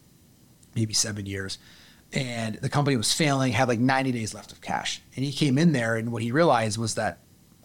maybe 0.75 0.94
seven 0.94 1.26
years. 1.26 1.58
And 2.14 2.54
the 2.56 2.70
company 2.70 2.96
was 2.96 3.12
failing, 3.12 3.52
had 3.52 3.69
like 3.69 3.78
90 3.78 4.10
days 4.10 4.32
left 4.32 4.52
of 4.52 4.62
cash. 4.62 5.02
And 5.14 5.25
he 5.25 5.32
came 5.32 5.58
in 5.58 5.72
there, 5.72 5.96
and 5.96 6.10
what 6.10 6.22
he 6.22 6.32
realized 6.32 6.78
was 6.78 6.94
that 6.94 7.19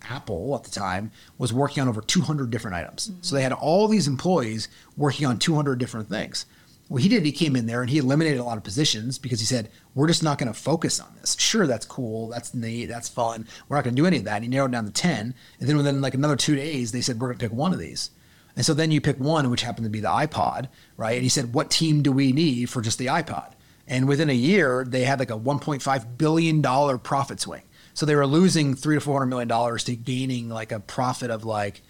Apple 0.09 0.55
at 0.55 0.63
the 0.63 0.71
time 0.71 1.11
was 1.37 1.53
working 1.53 1.81
on 1.81 1.87
over 1.87 2.01
200 2.01 2.49
different 2.49 2.75
items. 2.75 3.07
Mm-hmm. 3.07 3.21
So 3.21 3.35
they 3.35 3.43
had 3.43 3.53
all 3.53 3.87
these 3.87 4.09
employees 4.09 4.67
working 4.97 5.25
on 5.25 5.39
200 5.39 5.79
different 5.79 6.09
things. 6.09 6.45
What 6.89 7.01
he 7.01 7.07
did, 7.07 7.23
he 7.23 7.31
came 7.31 7.55
in 7.55 7.65
there 7.65 7.81
and 7.81 7.89
he 7.89 7.99
eliminated 7.99 8.39
a 8.39 8.43
lot 8.43 8.57
of 8.57 8.63
positions 8.63 9.19
because 9.19 9.39
he 9.39 9.45
said, 9.45 9.69
We're 9.95 10.07
just 10.07 10.23
not 10.23 10.37
going 10.37 10.51
to 10.51 10.59
focus 10.59 10.99
on 10.99 11.15
this. 11.21 11.37
Sure, 11.39 11.65
that's 11.65 11.85
cool. 11.85 12.27
That's 12.27 12.53
neat. 12.53 12.87
That's 12.87 13.07
fun. 13.07 13.47
We're 13.69 13.77
not 13.77 13.85
going 13.85 13.95
to 13.95 14.01
do 14.01 14.07
any 14.07 14.17
of 14.17 14.25
that. 14.25 14.35
And 14.35 14.43
he 14.43 14.49
narrowed 14.49 14.73
down 14.73 14.85
to 14.85 14.91
10. 14.91 15.33
And 15.59 15.69
then 15.69 15.77
within 15.77 16.01
like 16.01 16.15
another 16.15 16.35
two 16.35 16.55
days, 16.55 16.91
they 16.91 17.01
said, 17.01 17.21
We're 17.21 17.27
going 17.27 17.37
to 17.37 17.45
pick 17.45 17.55
one 17.55 17.71
of 17.71 17.79
these. 17.79 18.09
And 18.55 18.65
so 18.65 18.73
then 18.73 18.91
you 18.91 18.99
pick 18.99 19.19
one, 19.19 19.49
which 19.49 19.61
happened 19.61 19.85
to 19.85 19.89
be 19.89 19.99
the 19.99 20.09
iPod, 20.09 20.67
right? 20.97 21.13
And 21.13 21.23
he 21.23 21.29
said, 21.29 21.53
What 21.53 21.69
team 21.69 22.01
do 22.01 22.11
we 22.11 22.31
need 22.31 22.69
for 22.69 22.81
just 22.81 22.97
the 22.97 23.07
iPod? 23.07 23.53
And 23.87 24.07
within 24.07 24.29
a 24.29 24.33
year, 24.33 24.85
they 24.87 25.03
had 25.03 25.19
like 25.19 25.31
a 25.31 25.37
$1.5 25.37 26.17
billion 26.17 26.99
profit 26.99 27.39
swing. 27.39 27.63
So 27.99 28.05
they 28.05 28.15
were 28.15 28.27
losing 28.27 28.75
three 28.75 28.95
to 28.95 29.01
four 29.01 29.15
hundred 29.15 29.29
million 29.29 29.47
dollars 29.49 29.83
to 29.83 29.95
gaining 29.95 30.47
like 30.47 30.71
a 30.71 30.79
profit 30.79 31.31
of 31.31 31.43
like 31.43 31.81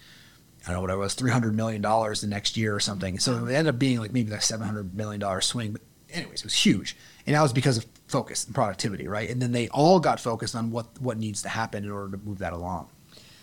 I 0.66 0.72
don't 0.72 0.78
know 0.78 0.82
what 0.82 0.90
it 0.90 0.98
was, 0.98 1.14
three 1.14 1.30
hundred 1.30 1.56
million 1.56 1.82
dollars 1.82 2.22
the 2.22 2.28
next 2.28 2.58
year 2.58 2.76
or 2.76 2.80
something. 2.80 3.20
So 3.20 3.46
it 3.46 3.54
ended 3.54 3.76
up 3.76 3.80
being 3.80 4.00
like 4.00 4.12
maybe 4.12 4.32
like 4.32 4.42
seven 4.42 4.66
hundred 4.66 4.96
million 4.96 5.20
dollar 5.20 5.40
swing. 5.42 5.74
But 5.74 5.82
anyways, 6.12 6.40
it 6.40 6.46
was 6.46 6.56
huge, 6.56 6.98
and 7.28 7.36
that 7.36 7.42
was 7.44 7.54
because 7.54 7.78
of 7.78 7.86
focus 8.08 8.46
and 8.46 8.56
productivity, 8.56 9.08
right? 9.08 9.30
And 9.30 9.40
then 9.40 9.52
they 9.52 9.68
all 9.70 10.00
got 10.00 10.20
focused 10.20 10.56
on 10.56 10.72
what 10.72 10.88
what 11.00 11.20
needs 11.20 11.44
to 11.44 11.50
happen 11.50 11.84
in 11.84 11.92
order 11.92 12.18
to 12.18 12.24
move 12.24 12.40
that 12.40 12.54
along. 12.54 12.90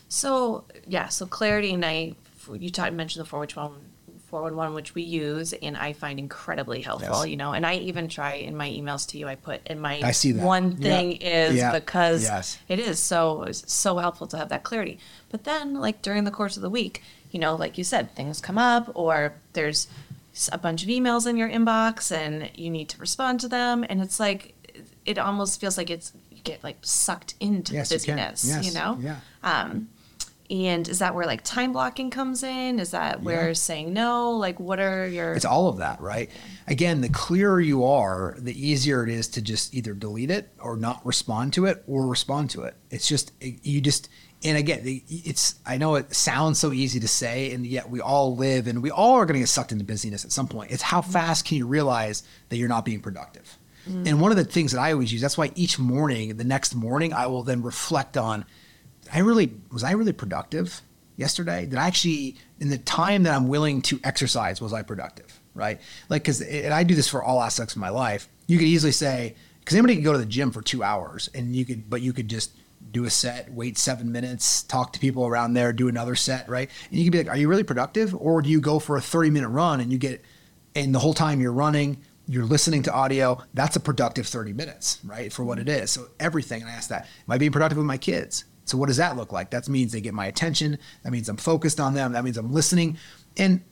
So 0.08 0.64
yeah, 0.88 1.06
so 1.06 1.24
clarity 1.24 1.72
and 1.72 1.84
I, 1.84 2.14
you 2.54 2.70
talked 2.70 2.92
mentioned 2.92 3.24
the 3.24 3.28
four 3.28 3.40
which 3.40 3.56
one, 3.56 3.72
four 4.28 4.42
one 4.42 4.56
one, 4.56 4.74
which 4.74 4.94
we 4.94 5.02
use, 5.02 5.52
and 5.52 5.76
I 5.76 5.92
find 5.92 6.18
incredibly 6.18 6.80
helpful. 6.82 7.18
Yes. 7.20 7.28
You 7.28 7.36
know, 7.36 7.52
and 7.52 7.64
I 7.66 7.74
even 7.76 8.08
try 8.08 8.34
in 8.34 8.56
my 8.56 8.68
emails 8.68 9.06
to 9.10 9.18
you. 9.18 9.28
I 9.28 9.34
put 9.34 9.66
in 9.66 9.78
my 9.80 10.00
I 10.02 10.10
see 10.12 10.32
that. 10.32 10.44
one 10.44 10.72
Yeah. 10.72 10.78
thing 10.90 11.12
is 11.12 11.54
Yeah. 11.56 11.72
because 11.72 12.22
Yes. 12.22 12.58
it 12.68 12.78
is 12.78 12.98
so 12.98 13.46
so 13.52 13.98
helpful 13.98 14.26
to 14.28 14.36
have 14.36 14.48
that 14.50 14.62
clarity. 14.64 14.98
But 15.30 15.44
then, 15.44 15.74
like 15.74 16.02
during 16.02 16.24
the 16.24 16.30
course 16.30 16.56
of 16.56 16.62
the 16.62 16.70
week, 16.70 17.02
you 17.30 17.38
know, 17.40 17.54
like 17.54 17.76
you 17.78 17.84
said, 17.84 18.14
things 18.14 18.40
come 18.40 18.58
up, 18.58 18.90
or 18.94 19.34
there's 19.52 19.88
a 20.52 20.58
bunch 20.58 20.82
of 20.82 20.88
emails 20.88 21.26
in 21.26 21.36
your 21.36 21.48
inbox, 21.48 22.10
and 22.14 22.50
you 22.54 22.68
need 22.70 22.88
to 22.90 22.98
respond 22.98 23.40
to 23.40 23.48
them, 23.48 23.84
and 23.88 24.00
it's 24.02 24.20
like 24.20 24.54
it 25.06 25.18
almost 25.18 25.60
feels 25.60 25.78
like 25.78 25.88
it's 25.88 26.12
you 26.30 26.40
get 26.42 26.62
like 26.64 26.76
sucked 26.82 27.34
into 27.40 27.74
Yes, 27.74 27.88
the 27.88 27.94
you 27.94 27.98
busyness. 28.00 28.44
Yes. 28.44 28.66
You 28.66 28.72
know. 28.74 28.98
Yeah. 29.00 29.16
Um, 29.42 29.88
and 30.50 30.88
is 30.88 31.00
that 31.00 31.14
where 31.14 31.26
like 31.26 31.42
time 31.42 31.72
blocking 31.72 32.10
comes 32.10 32.42
in? 32.42 32.78
Is 32.78 32.90
that 32.92 33.22
where 33.22 33.48
Yeah. 33.48 33.52
saying 33.54 33.92
no? 33.92 34.32
Like, 34.32 34.60
what 34.60 34.80
are 34.80 35.06
your? 35.06 35.34
It's 35.34 35.44
all 35.44 35.68
of 35.68 35.78
that, 35.78 36.00
right? 36.00 36.30
Again, 36.66 37.00
the 37.00 37.08
clearer 37.08 37.60
you 37.60 37.84
are, 37.84 38.36
the 38.38 38.54
easier 38.54 39.04
it 39.04 39.10
is 39.10 39.28
to 39.28 39.42
just 39.42 39.74
either 39.74 39.94
delete 39.94 40.30
it 40.30 40.50
or 40.60 40.76
not 40.76 41.04
respond 41.04 41.52
to 41.54 41.66
it 41.66 41.82
or 41.86 42.06
respond 42.06 42.50
to 42.50 42.62
it. 42.62 42.74
It's 42.90 43.08
just 43.08 43.32
you 43.40 43.80
just 43.80 44.08
and 44.44 44.58
again, 44.58 44.80
it's 45.08 45.56
I 45.64 45.78
know 45.78 45.94
it 45.94 46.14
sounds 46.14 46.58
so 46.58 46.72
easy 46.72 47.00
to 47.00 47.08
say, 47.08 47.52
and 47.52 47.66
yet 47.66 47.88
we 47.88 48.00
all 48.00 48.36
live 48.36 48.66
and 48.66 48.82
we 48.82 48.90
all 48.90 49.14
are 49.14 49.26
going 49.26 49.34
to 49.34 49.40
get 49.40 49.48
sucked 49.48 49.72
into 49.72 49.84
busyness 49.84 50.24
at 50.24 50.32
some 50.32 50.46
point. 50.46 50.70
It's 50.70 50.82
how 50.82 51.00
mm-hmm. 51.00 51.12
fast 51.12 51.46
can 51.46 51.56
you 51.56 51.66
realize 51.66 52.22
that 52.48 52.56
you're 52.56 52.68
not 52.68 52.84
being 52.84 53.00
productive? 53.00 53.58
Mm-hmm. 53.88 54.06
And 54.06 54.20
one 54.20 54.30
of 54.32 54.36
the 54.36 54.44
things 54.44 54.72
that 54.72 54.80
I 54.80 54.92
always 54.92 55.12
use, 55.12 55.22
that's 55.22 55.38
why 55.38 55.52
each 55.54 55.78
morning, 55.78 56.36
the 56.36 56.44
next 56.44 56.74
morning, 56.74 57.12
I 57.12 57.26
will 57.28 57.44
then 57.44 57.62
reflect 57.62 58.16
on 58.16 58.44
I 59.12 59.20
really 59.20 59.52
was 59.70 59.84
I 59.84 59.92
really 59.92 60.12
productive 60.12 60.82
yesterday? 61.16 61.66
Did 61.66 61.78
I 61.78 61.86
actually 61.86 62.36
in 62.60 62.68
the 62.68 62.78
time 62.78 63.24
that 63.24 63.34
I'm 63.34 63.48
willing 63.48 63.82
to 63.82 64.00
exercise 64.04 64.60
was 64.60 64.72
I 64.72 64.82
productive? 64.82 65.40
Right? 65.54 65.80
Like 66.08 66.22
because 66.22 66.40
and 66.42 66.72
I 66.72 66.82
do 66.82 66.94
this 66.94 67.08
for 67.08 67.22
all 67.22 67.40
aspects 67.42 67.74
of 67.74 67.80
my 67.80 67.88
life. 67.88 68.28
You 68.46 68.58
could 68.58 68.66
easily 68.66 68.92
say 68.92 69.34
because 69.60 69.76
anybody 69.76 69.96
could 69.96 70.04
go 70.04 70.12
to 70.12 70.18
the 70.18 70.26
gym 70.26 70.50
for 70.50 70.62
two 70.62 70.82
hours 70.82 71.28
and 71.34 71.54
you 71.54 71.64
could 71.64 71.88
but 71.88 72.02
you 72.02 72.12
could 72.12 72.28
just 72.28 72.52
do 72.90 73.04
a 73.04 73.10
set, 73.10 73.52
wait 73.52 73.76
seven 73.76 74.12
minutes, 74.12 74.62
talk 74.62 74.92
to 74.92 75.00
people 75.00 75.26
around 75.26 75.54
there, 75.54 75.72
do 75.72 75.88
another 75.88 76.14
set, 76.14 76.48
right? 76.48 76.70
And 76.90 76.98
you 76.98 77.04
could 77.04 77.12
be 77.12 77.18
like, 77.18 77.28
are 77.28 77.36
you 77.36 77.48
really 77.48 77.64
productive? 77.64 78.14
Or 78.14 78.42
do 78.42 78.48
you 78.48 78.60
go 78.60 78.78
for 78.78 78.96
a 78.96 79.00
30 79.00 79.30
minute 79.30 79.48
run 79.48 79.80
and 79.80 79.90
you 79.90 79.98
get 79.98 80.24
and 80.74 80.94
the 80.94 80.98
whole 80.98 81.14
time 81.14 81.40
you're 81.40 81.52
running, 81.52 82.02
you're 82.28 82.44
listening 82.44 82.82
to 82.84 82.92
audio, 82.92 83.42
that's 83.54 83.76
a 83.76 83.80
productive 83.80 84.26
30 84.26 84.52
minutes, 84.52 85.00
right? 85.04 85.32
For 85.32 85.44
what 85.44 85.58
it 85.58 85.68
is. 85.68 85.90
So 85.90 86.08
everything, 86.20 86.60
and 86.62 86.70
I 86.70 86.74
ask 86.74 86.90
that, 86.90 87.02
am 87.04 87.32
I 87.32 87.38
being 87.38 87.52
productive 87.52 87.78
with 87.78 87.86
my 87.86 87.96
kids? 87.98 88.44
So 88.66 88.76
what 88.76 88.86
does 88.88 88.98
that 88.98 89.16
look 89.16 89.32
like? 89.32 89.50
That 89.50 89.68
means 89.68 89.92
they 89.92 90.00
get 90.02 90.12
my 90.12 90.26
attention. 90.26 90.78
That 91.02 91.12
means 91.12 91.28
I'm 91.28 91.36
focused 91.38 91.80
on 91.80 91.94
them. 91.94 92.12
That 92.12 92.22
means 92.24 92.36
I'm 92.36 92.52
listening. 92.52 92.98
And 93.38 93.62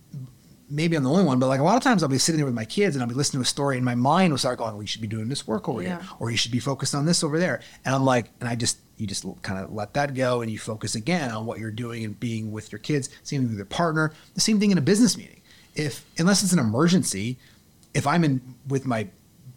maybe 0.70 0.96
I'm 0.96 1.04
the 1.04 1.10
only 1.10 1.24
one, 1.24 1.38
but 1.38 1.48
like 1.48 1.60
a 1.60 1.62
lot 1.64 1.76
of 1.76 1.82
times 1.82 2.02
I'll 2.02 2.08
be 2.08 2.16
sitting 2.18 2.38
there 2.38 2.46
with 2.46 2.54
my 2.54 2.64
kids 2.64 2.96
and 2.96 3.02
I'll 3.02 3.08
be 3.08 3.14
listening 3.14 3.40
to 3.42 3.46
a 3.46 3.46
story 3.46 3.76
and 3.76 3.84
my 3.84 3.94
mind 3.94 4.32
will 4.32 4.38
start 4.38 4.58
going, 4.58 4.72
well, 4.72 4.80
you 4.82 4.86
should 4.86 5.02
be 5.02 5.06
doing 5.06 5.28
this 5.28 5.46
work 5.46 5.68
over 5.68 5.82
Yeah. 5.82 6.00
here, 6.00 6.08
or 6.18 6.30
you 6.30 6.36
should 6.38 6.52
be 6.52 6.58
focused 6.58 6.94
on 6.94 7.04
this 7.04 7.22
over 7.22 7.38
there. 7.38 7.60
And 7.84 7.94
I'm 7.94 8.04
like, 8.04 8.30
and 8.40 8.48
I 8.48 8.54
just, 8.54 8.78
you 8.96 9.06
just 9.06 9.26
kind 9.42 9.58
of 9.62 9.72
let 9.72 9.92
that 9.94 10.14
go 10.14 10.40
and 10.40 10.50
you 10.50 10.58
focus 10.58 10.94
again 10.94 11.30
on 11.32 11.44
what 11.44 11.58
you're 11.58 11.70
doing 11.70 12.04
and 12.04 12.18
being 12.18 12.50
with 12.50 12.72
your 12.72 12.78
kids. 12.78 13.10
Same 13.24 13.42
thing 13.42 13.48
with 13.50 13.56
your 13.58 13.66
partner. 13.66 14.12
The 14.34 14.40
same 14.40 14.58
thing 14.58 14.70
in 14.70 14.78
a 14.78 14.82
business 14.82 15.18
meeting. 15.18 15.42
If, 15.74 16.04
unless 16.18 16.42
it's 16.42 16.52
an 16.52 16.60
emergency, 16.60 17.36
if 17.92 18.06
I'm 18.06 18.22
in 18.24 18.40
with 18.68 18.86
my 18.86 19.08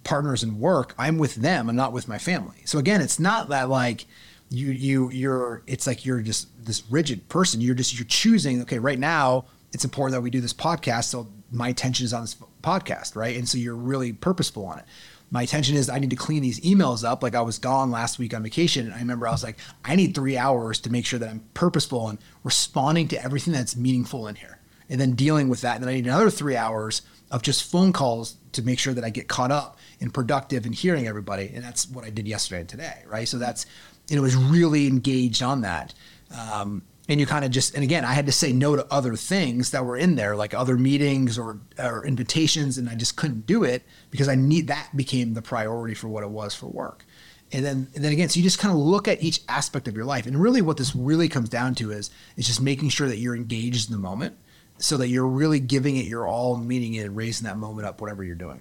partners 0.04 0.42
in 0.44 0.60
work, 0.60 0.94
I'm 0.98 1.18
with 1.20 1.36
them. 1.36 1.70
I'm 1.70 1.76
not 1.76 1.94
with 1.94 2.08
my 2.08 2.18
family. 2.18 2.58
So 2.66 2.80
again, 2.80 3.02
it's 3.02 3.20
not 3.20 3.50
that 3.50 3.70
like 3.70 4.06
you 4.50 4.72
you 4.72 5.12
you're 5.12 5.64
it's 5.68 5.88
like 5.88 6.06
you're 6.06 6.22
just 6.22 6.48
this 6.66 6.84
rigid 6.90 7.28
person. 7.30 7.62
You're 7.62 7.76
just 7.76 7.98
you're 7.98 8.08
choosing, 8.08 8.62
okay, 8.62 8.80
right 8.80 9.00
now 9.00 9.46
it's 9.74 9.84
important 9.84 10.14
that 10.14 10.22
we 10.22 10.30
do 10.30 10.42
this 10.42 10.54
podcast. 10.54 11.06
So 11.06 11.28
my 11.52 11.70
attention 11.70 12.06
is 12.06 12.14
on 12.14 12.22
this 12.22 12.36
podcast, 12.64 13.16
right? 13.16 13.36
And 13.36 13.48
so 13.48 13.58
you're 13.58 13.76
really 13.76 14.14
purposeful 14.14 14.66
on 14.66 14.80
it. 14.80 14.86
My 15.30 15.42
attention 15.42 15.76
is 15.76 15.90
I 15.90 16.00
need 16.00 16.10
to 16.12 16.16
clean 16.16 16.42
these 16.42 16.62
emails 16.62 17.04
up. 17.04 17.22
Like 17.22 17.36
I 17.36 17.42
was 17.42 17.60
gone 17.60 17.92
last 17.92 18.18
week 18.18 18.34
on 18.34 18.44
vacation. 18.44 18.86
And 18.86 18.96
I 18.96 19.00
remember 19.00 19.28
I 19.28 19.32
was 19.32 19.44
like, 19.44 19.58
I 19.84 19.96
need 19.96 20.16
three 20.16 20.38
hours 20.38 20.80
to 20.82 20.90
make 20.90 21.06
sure 21.06 21.20
that 21.20 21.30
I'm 21.30 21.44
purposeful 21.54 22.08
and 22.08 22.18
responding 22.44 23.10
to 23.10 23.22
everything 23.22 23.54
that's 23.54 23.76
meaningful 23.76 24.28
in 24.28 24.36
here 24.36 24.60
and 24.90 25.02
then 25.02 25.14
dealing 25.14 25.50
with 25.50 25.62
that. 25.62 25.76
And 25.76 25.84
then 25.84 25.90
I 25.90 25.96
need 25.96 26.08
another 26.08 26.30
three 26.30 26.56
hours 26.56 27.02
of 27.30 27.42
just 27.42 27.70
phone 27.70 27.92
calls 27.92 28.38
to 28.54 28.62
make 28.62 28.80
sure 28.80 28.94
that 28.94 29.04
I 29.04 29.10
get 29.10 29.28
caught 29.28 29.52
up 29.52 29.78
and 30.00 30.14
productive 30.14 30.66
and 30.66 30.74
hearing 30.74 31.08
everybody. 31.08 31.52
And 31.54 31.62
that's 31.62 31.90
what 31.90 32.06
I 32.06 32.10
did 32.10 32.26
yesterday 32.26 32.62
and 32.62 32.70
today, 32.70 33.04
right? 33.06 33.28
So 33.28 33.38
that's, 33.38 33.66
and 34.10 34.18
it 34.18 34.22
was 34.22 34.36
really 34.36 34.88
engaged 34.88 35.44
on 35.44 35.62
that. 35.62 35.94
Um, 36.38 36.84
and 37.10 37.20
you 37.20 37.26
kind 37.26 37.46
of 37.46 37.52
just, 37.52 37.74
and 37.74 37.84
again, 37.84 38.04
I 38.04 38.14
had 38.14 38.26
to 38.26 38.34
say 38.34 38.52
no 38.52 38.76
to 38.76 38.86
other 38.92 39.16
things 39.16 39.72
that 39.72 39.86
were 39.86 39.96
in 39.96 40.16
there, 40.16 40.36
like 40.36 40.54
other 40.54 40.78
meetings 40.78 41.38
or, 41.38 41.60
or 41.80 42.06
invitations, 42.06 42.78
and 42.78 42.90
I 42.90 42.96
just 42.96 43.16
couldn't 43.16 43.46
do 43.46 43.64
it 43.64 43.84
because 44.12 44.28
I 44.28 44.36
need 44.36 44.68
that 44.68 44.90
became 44.94 45.34
the 45.34 45.42
priority 45.42 45.94
for 45.94 46.10
what 46.10 46.24
it 46.24 46.30
was 46.30 46.54
for 46.54 46.68
work. 46.68 47.06
And 47.54 47.64
then, 47.64 47.88
and 47.96 48.04
then 48.04 48.12
again, 48.12 48.28
so 48.28 48.40
you 48.40 48.44
just 48.44 48.60
kind 48.60 48.74
of 48.74 48.80
look 48.80 49.08
at 49.08 49.24
each 49.24 49.40
aspect 49.48 49.88
of 49.88 49.96
your 49.96 50.04
life, 50.04 50.26
and 50.28 50.38
really, 50.38 50.62
what 50.62 50.76
this 50.76 50.94
really 50.94 51.30
comes 51.30 51.48
down 51.48 51.76
to 51.76 51.92
is 51.92 52.10
is 52.36 52.46
just 52.46 52.62
making 52.62 52.90
sure 52.90 53.08
that 53.08 53.20
you're 53.20 53.38
engaged 53.38 53.88
in 53.88 53.96
the 53.96 54.02
moment, 54.02 54.36
so 54.80 54.98
that 54.98 55.08
you're 55.08 55.26
really 55.26 55.62
giving 55.62 55.96
it 55.96 56.08
your 56.08 56.28
all, 56.28 56.58
meaning 56.58 56.96
it, 56.96 57.06
and 57.06 57.16
raising 57.16 57.46
that 57.48 57.58
moment 57.58 57.88
up, 57.88 58.02
whatever 58.02 58.22
you're 58.22 58.36
doing. 58.36 58.60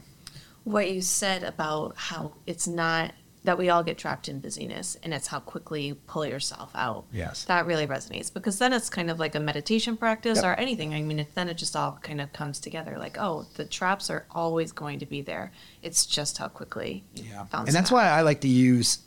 what 0.67 0.91
you 0.91 1.01
said 1.01 1.45
about 1.45 1.95
how 1.97 2.33
it's 2.45 2.67
not 2.67 3.13
that 3.47 3.57
we 3.57 3.71
all 3.71 3.83
get 3.83 3.97
trapped 3.97 4.29
in 4.29 4.41
busyness 4.41 4.97
and 5.03 5.15
it's 5.15 5.29
how 5.29 5.39
quickly 5.39 5.87
you 5.87 5.95
pull 5.95 6.27
yourself 6.27 6.71
out. 6.75 7.05
Yes. 7.13 7.45
That 7.45 7.65
really 7.65 7.87
resonates 7.87 8.33
because 8.33 8.59
then 8.59 8.73
it's 8.73 8.91
kind 8.91 9.09
of 9.11 9.19
like 9.19 9.35
a 9.35 9.41
meditation 9.41 9.97
practice 9.97 10.39
Yep. 10.39 10.45
or 10.45 10.61
anything. 10.61 10.93
I 10.93 11.01
mean, 11.03 11.21
it, 11.21 11.35
then 11.35 11.49
it 11.49 11.55
just 11.55 11.75
all 11.77 11.99
kind 12.03 12.21
of 12.21 12.33
comes 12.33 12.59
together 12.61 12.97
like, 12.99 13.17
oh, 13.19 13.47
the 13.55 13.65
traps 13.65 14.11
are 14.11 14.27
always 14.33 14.73
going 14.73 14.99
to 14.99 15.07
be 15.07 15.23
there. 15.23 15.53
It's 15.83 16.05
just 16.05 16.39
how 16.39 16.49
quickly 16.49 17.05
bounce 17.53 17.69
And 17.69 17.75
that's 17.75 17.91
why 17.91 18.09
I 18.09 18.23
like 18.23 18.41
to 18.43 18.49
use 18.49 18.99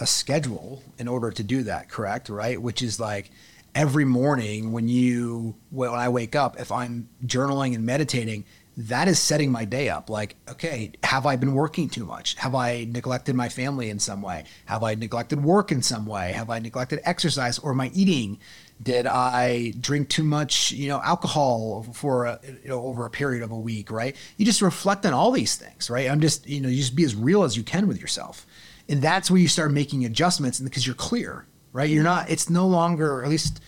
a 0.00 0.06
schedule 0.06 0.82
in 0.98 1.08
order 1.08 1.30
to 1.32 1.42
do 1.42 1.64
that, 1.64 1.88
correct? 1.88 2.28
Right? 2.28 2.60
Which 2.60 2.82
is 2.82 2.98
like 3.00 3.30
every 3.74 4.04
morning 4.04 4.70
when 4.70 4.88
you 4.88 5.56
when 5.70 5.90
I 5.90 6.08
wake 6.08 6.36
up, 6.36 6.60
if 6.60 6.70
I'm 6.70 7.08
journaling 7.26 7.74
and 7.74 7.84
meditating, 7.84 8.44
that 8.76 9.06
is 9.06 9.18
setting 9.18 9.52
my 9.52 9.64
day 9.64 9.88
up. 9.88 10.08
Like, 10.08 10.36
okay, 10.48 10.92
have 11.02 11.26
I 11.26 11.36
been 11.36 11.54
working 11.54 11.88
too 11.88 12.06
much? 12.06 12.34
Have 12.36 12.54
I 12.54 12.86
neglected 12.88 13.34
my 13.34 13.48
family 13.48 13.90
in 13.90 13.98
some 13.98 14.22
way? 14.22 14.44
Have 14.66 14.82
I 14.82 14.94
neglected 14.94 15.44
work 15.44 15.70
in 15.70 15.82
some 15.82 16.06
way? 16.06 16.32
Have 16.32 16.48
I 16.48 16.58
neglected 16.58 17.00
exercise 17.04 17.58
or 17.58 17.74
my 17.74 17.90
eating? 17.94 18.38
Did 18.82 19.06
I 19.06 19.74
drink 19.78 20.08
too 20.08 20.22
much, 20.24 20.72
you 20.72 20.88
know, 20.88 21.00
alcohol 21.02 21.86
for 21.92 22.24
a, 22.24 22.40
you 22.62 22.68
know 22.68 22.82
over 22.82 23.04
a 23.04 23.10
period 23.10 23.42
of 23.42 23.50
a 23.50 23.58
week? 23.58 23.90
Right? 23.90 24.16
You 24.38 24.46
just 24.46 24.62
reflect 24.62 25.04
on 25.04 25.12
all 25.12 25.30
these 25.30 25.54
things, 25.56 25.90
right? 25.90 26.10
I'm 26.10 26.20
just 26.20 26.48
you 26.48 26.60
know 26.60 26.68
you 26.68 26.78
just 26.78 26.96
be 26.96 27.04
as 27.04 27.14
real 27.14 27.44
as 27.44 27.56
you 27.56 27.62
can 27.62 27.86
with 27.86 28.00
yourself, 28.00 28.46
and 28.88 29.02
that's 29.02 29.30
where 29.30 29.40
you 29.40 29.48
start 29.48 29.70
making 29.70 30.04
adjustments, 30.04 30.58
and 30.58 30.68
because 30.68 30.86
you're 30.86 30.96
clear, 30.96 31.46
right? 31.72 31.90
You're 31.90 32.02
not. 32.02 32.30
It's 32.30 32.50
no 32.50 32.66
longer, 32.66 33.22
at 33.22 33.28
least 33.28 33.60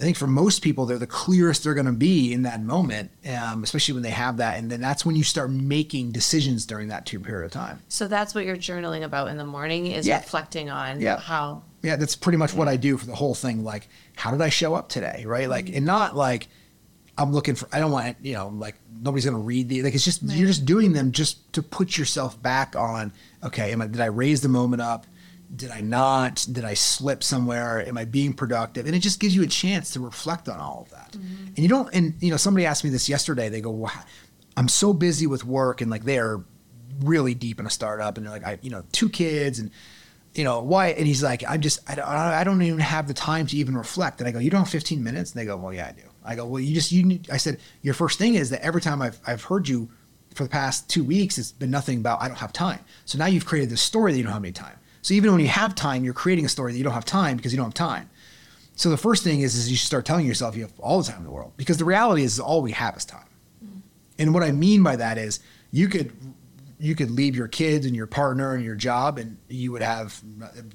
I 0.00 0.04
think 0.04 0.16
for 0.16 0.28
most 0.28 0.62
people, 0.62 0.86
they're 0.86 0.96
the 0.98 1.08
clearest 1.08 1.64
they're 1.64 1.74
going 1.74 1.86
to 1.86 1.92
be 1.92 2.32
in 2.32 2.42
that 2.42 2.62
moment, 2.62 3.10
um, 3.36 3.64
especially 3.64 3.94
when 3.94 4.04
they 4.04 4.10
have 4.10 4.36
that, 4.36 4.56
and 4.58 4.70
then 4.70 4.80
that's 4.80 5.04
when 5.04 5.16
you 5.16 5.24
start 5.24 5.50
making 5.50 6.12
decisions 6.12 6.66
during 6.66 6.86
that 6.88 7.04
two 7.04 7.18
period 7.18 7.46
of 7.46 7.50
time. 7.50 7.80
So 7.88 8.06
that's 8.06 8.32
what 8.32 8.44
you're 8.44 8.56
journaling 8.56 9.02
about 9.02 9.26
in 9.28 9.38
the 9.38 9.44
morning 9.44 9.86
is 9.88 10.06
Yeah. 10.06 10.18
reflecting 10.18 10.70
on 10.70 11.00
Yeah. 11.00 11.18
how 11.18 11.62
Yeah, 11.82 11.96
that's 11.96 12.14
pretty 12.16 12.38
much 12.38 12.54
what 12.54 12.68
I 12.68 12.76
do 12.76 12.96
for 12.96 13.06
the 13.06 13.14
whole 13.14 13.34
thing. 13.34 13.62
Like, 13.64 13.88
how 14.16 14.30
did 14.30 14.40
I 14.40 14.48
show 14.50 14.74
up 14.74 14.88
today? 14.88 15.24
Right? 15.26 15.48
Like, 15.48 15.68
and 15.74 15.84
not 15.86 16.14
like 16.16 16.48
I'm 17.16 17.32
looking 17.32 17.56
for. 17.56 17.68
I 17.72 17.80
don't 17.80 17.90
want 17.90 18.16
you 18.22 18.34
know, 18.34 18.48
like 18.48 18.76
nobody's 19.02 19.24
gonna 19.24 19.38
read 19.38 19.68
the. 19.68 19.82
Like, 19.82 19.94
it's 19.94 20.04
just 20.04 20.22
you're 20.22 20.46
just 20.46 20.64
doing 20.64 20.92
them 20.92 21.10
just 21.10 21.52
to 21.54 21.62
put 21.62 21.98
yourself 21.98 22.40
back 22.40 22.76
on. 22.76 23.12
Okay, 23.42 23.72
am 23.72 23.82
I? 23.82 23.88
Did 23.88 24.00
I 24.00 24.06
raise 24.06 24.40
the 24.40 24.48
moment 24.48 24.82
up? 24.82 25.06
Did 25.54 25.70
I 25.70 25.80
not? 25.80 26.46
Did 26.50 26.64
I 26.64 26.74
slip 26.74 27.24
somewhere? 27.24 27.86
Am 27.86 27.96
I 27.96 28.04
being 28.04 28.34
productive? 28.34 28.86
And 28.86 28.94
it 28.94 29.00
just 29.00 29.18
gives 29.18 29.34
you 29.34 29.42
a 29.42 29.46
chance 29.46 29.92
to 29.92 30.00
reflect 30.00 30.48
on 30.48 30.60
all 30.60 30.82
of 30.82 30.90
that. 30.90 31.12
Mm-hmm. 31.12 31.46
And 31.46 31.58
you 31.58 31.68
don't. 31.68 31.92
And 31.94 32.14
you 32.20 32.30
know, 32.30 32.36
somebody 32.36 32.66
asked 32.66 32.84
me 32.84 32.90
this 32.90 33.08
yesterday. 33.08 33.48
They 33.48 33.60
go, 33.60 33.70
"Wow, 33.70 33.90
I'm 34.56 34.68
so 34.68 34.92
busy 34.92 35.26
with 35.26 35.44
work," 35.44 35.80
and 35.80 35.90
like 35.90 36.04
they're 36.04 36.40
really 37.00 37.34
deep 37.34 37.60
in 37.60 37.66
a 37.66 37.70
startup, 37.70 38.16
and 38.16 38.26
they're 38.26 38.32
like, 38.32 38.44
I, 38.46 38.58
you 38.60 38.70
know, 38.70 38.84
two 38.92 39.08
kids 39.08 39.58
and 39.58 39.70
you 40.34 40.44
know 40.44 40.60
why 40.60 40.88
and 40.88 41.06
he's 41.06 41.22
like 41.22 41.42
i'm 41.48 41.60
just 41.60 41.80
I 41.90 41.94
don't, 41.94 42.06
I 42.06 42.44
don't 42.44 42.62
even 42.62 42.78
have 42.80 43.08
the 43.08 43.14
time 43.14 43.46
to 43.46 43.56
even 43.56 43.76
reflect 43.76 44.20
and 44.20 44.28
i 44.28 44.30
go 44.30 44.38
you 44.38 44.50
don't 44.50 44.60
have 44.60 44.68
15 44.68 45.02
minutes 45.02 45.32
and 45.32 45.40
they 45.40 45.46
go 45.46 45.56
well 45.56 45.72
yeah 45.72 45.88
i 45.88 45.92
do 45.92 46.02
i 46.24 46.34
go 46.34 46.46
well 46.46 46.60
you 46.60 46.74
just 46.74 46.92
you 46.92 47.02
need 47.02 47.28
i 47.30 47.36
said 47.36 47.58
your 47.82 47.94
first 47.94 48.18
thing 48.18 48.34
is 48.34 48.50
that 48.50 48.62
every 48.62 48.80
time 48.80 49.02
i've, 49.02 49.18
I've 49.26 49.42
heard 49.42 49.68
you 49.68 49.90
for 50.34 50.44
the 50.44 50.48
past 50.48 50.88
two 50.88 51.02
weeks 51.02 51.38
it's 51.38 51.52
been 51.52 51.70
nothing 51.70 51.98
about 51.98 52.22
i 52.22 52.28
don't 52.28 52.38
have 52.38 52.52
time 52.52 52.80
so 53.04 53.18
now 53.18 53.26
you've 53.26 53.46
created 53.46 53.70
this 53.70 53.82
story 53.82 54.12
that 54.12 54.18
you 54.18 54.24
don't 54.24 54.32
have 54.32 54.44
any 54.44 54.52
time 54.52 54.78
so 55.08 55.14
even 55.14 55.32
when 55.32 55.40
you 55.40 55.48
have 55.48 55.74
time 55.74 56.04
you're 56.04 56.14
creating 56.14 56.44
a 56.44 56.48
story 56.48 56.72
that 56.72 56.78
you 56.78 56.84
don't 56.84 56.92
have 56.92 57.04
time 57.04 57.36
because 57.36 57.52
you 57.52 57.56
don't 57.56 57.66
have 57.66 57.74
time 57.74 58.10
so 58.76 58.90
the 58.90 58.96
first 58.96 59.24
thing 59.24 59.40
is, 59.40 59.56
is 59.56 59.68
you 59.68 59.76
should 59.76 59.86
start 59.86 60.06
telling 60.06 60.24
yourself 60.26 60.54
you 60.54 60.62
have 60.62 60.78
all 60.78 61.02
the 61.02 61.08
time 61.08 61.18
in 61.18 61.24
the 61.24 61.30
world 61.30 61.52
because 61.56 61.78
the 61.78 61.84
reality 61.84 62.22
is 62.22 62.38
all 62.38 62.62
we 62.62 62.72
have 62.72 62.96
is 62.96 63.04
time 63.04 63.26
mm-hmm. 63.64 63.78
and 64.18 64.34
what 64.34 64.42
I 64.42 64.52
mean 64.52 64.82
by 64.82 64.96
that 64.96 65.18
is 65.18 65.40
you 65.70 65.88
could 65.88 66.12
you 66.78 66.94
could 66.94 67.10
leave 67.10 67.34
your 67.34 67.48
kids 67.48 67.86
and 67.86 67.96
your 67.96 68.06
partner 68.06 68.54
and 68.54 68.64
your 68.64 68.74
job 68.74 69.18
and 69.18 69.36
you 69.48 69.72
would 69.72 69.82
have 69.82 70.22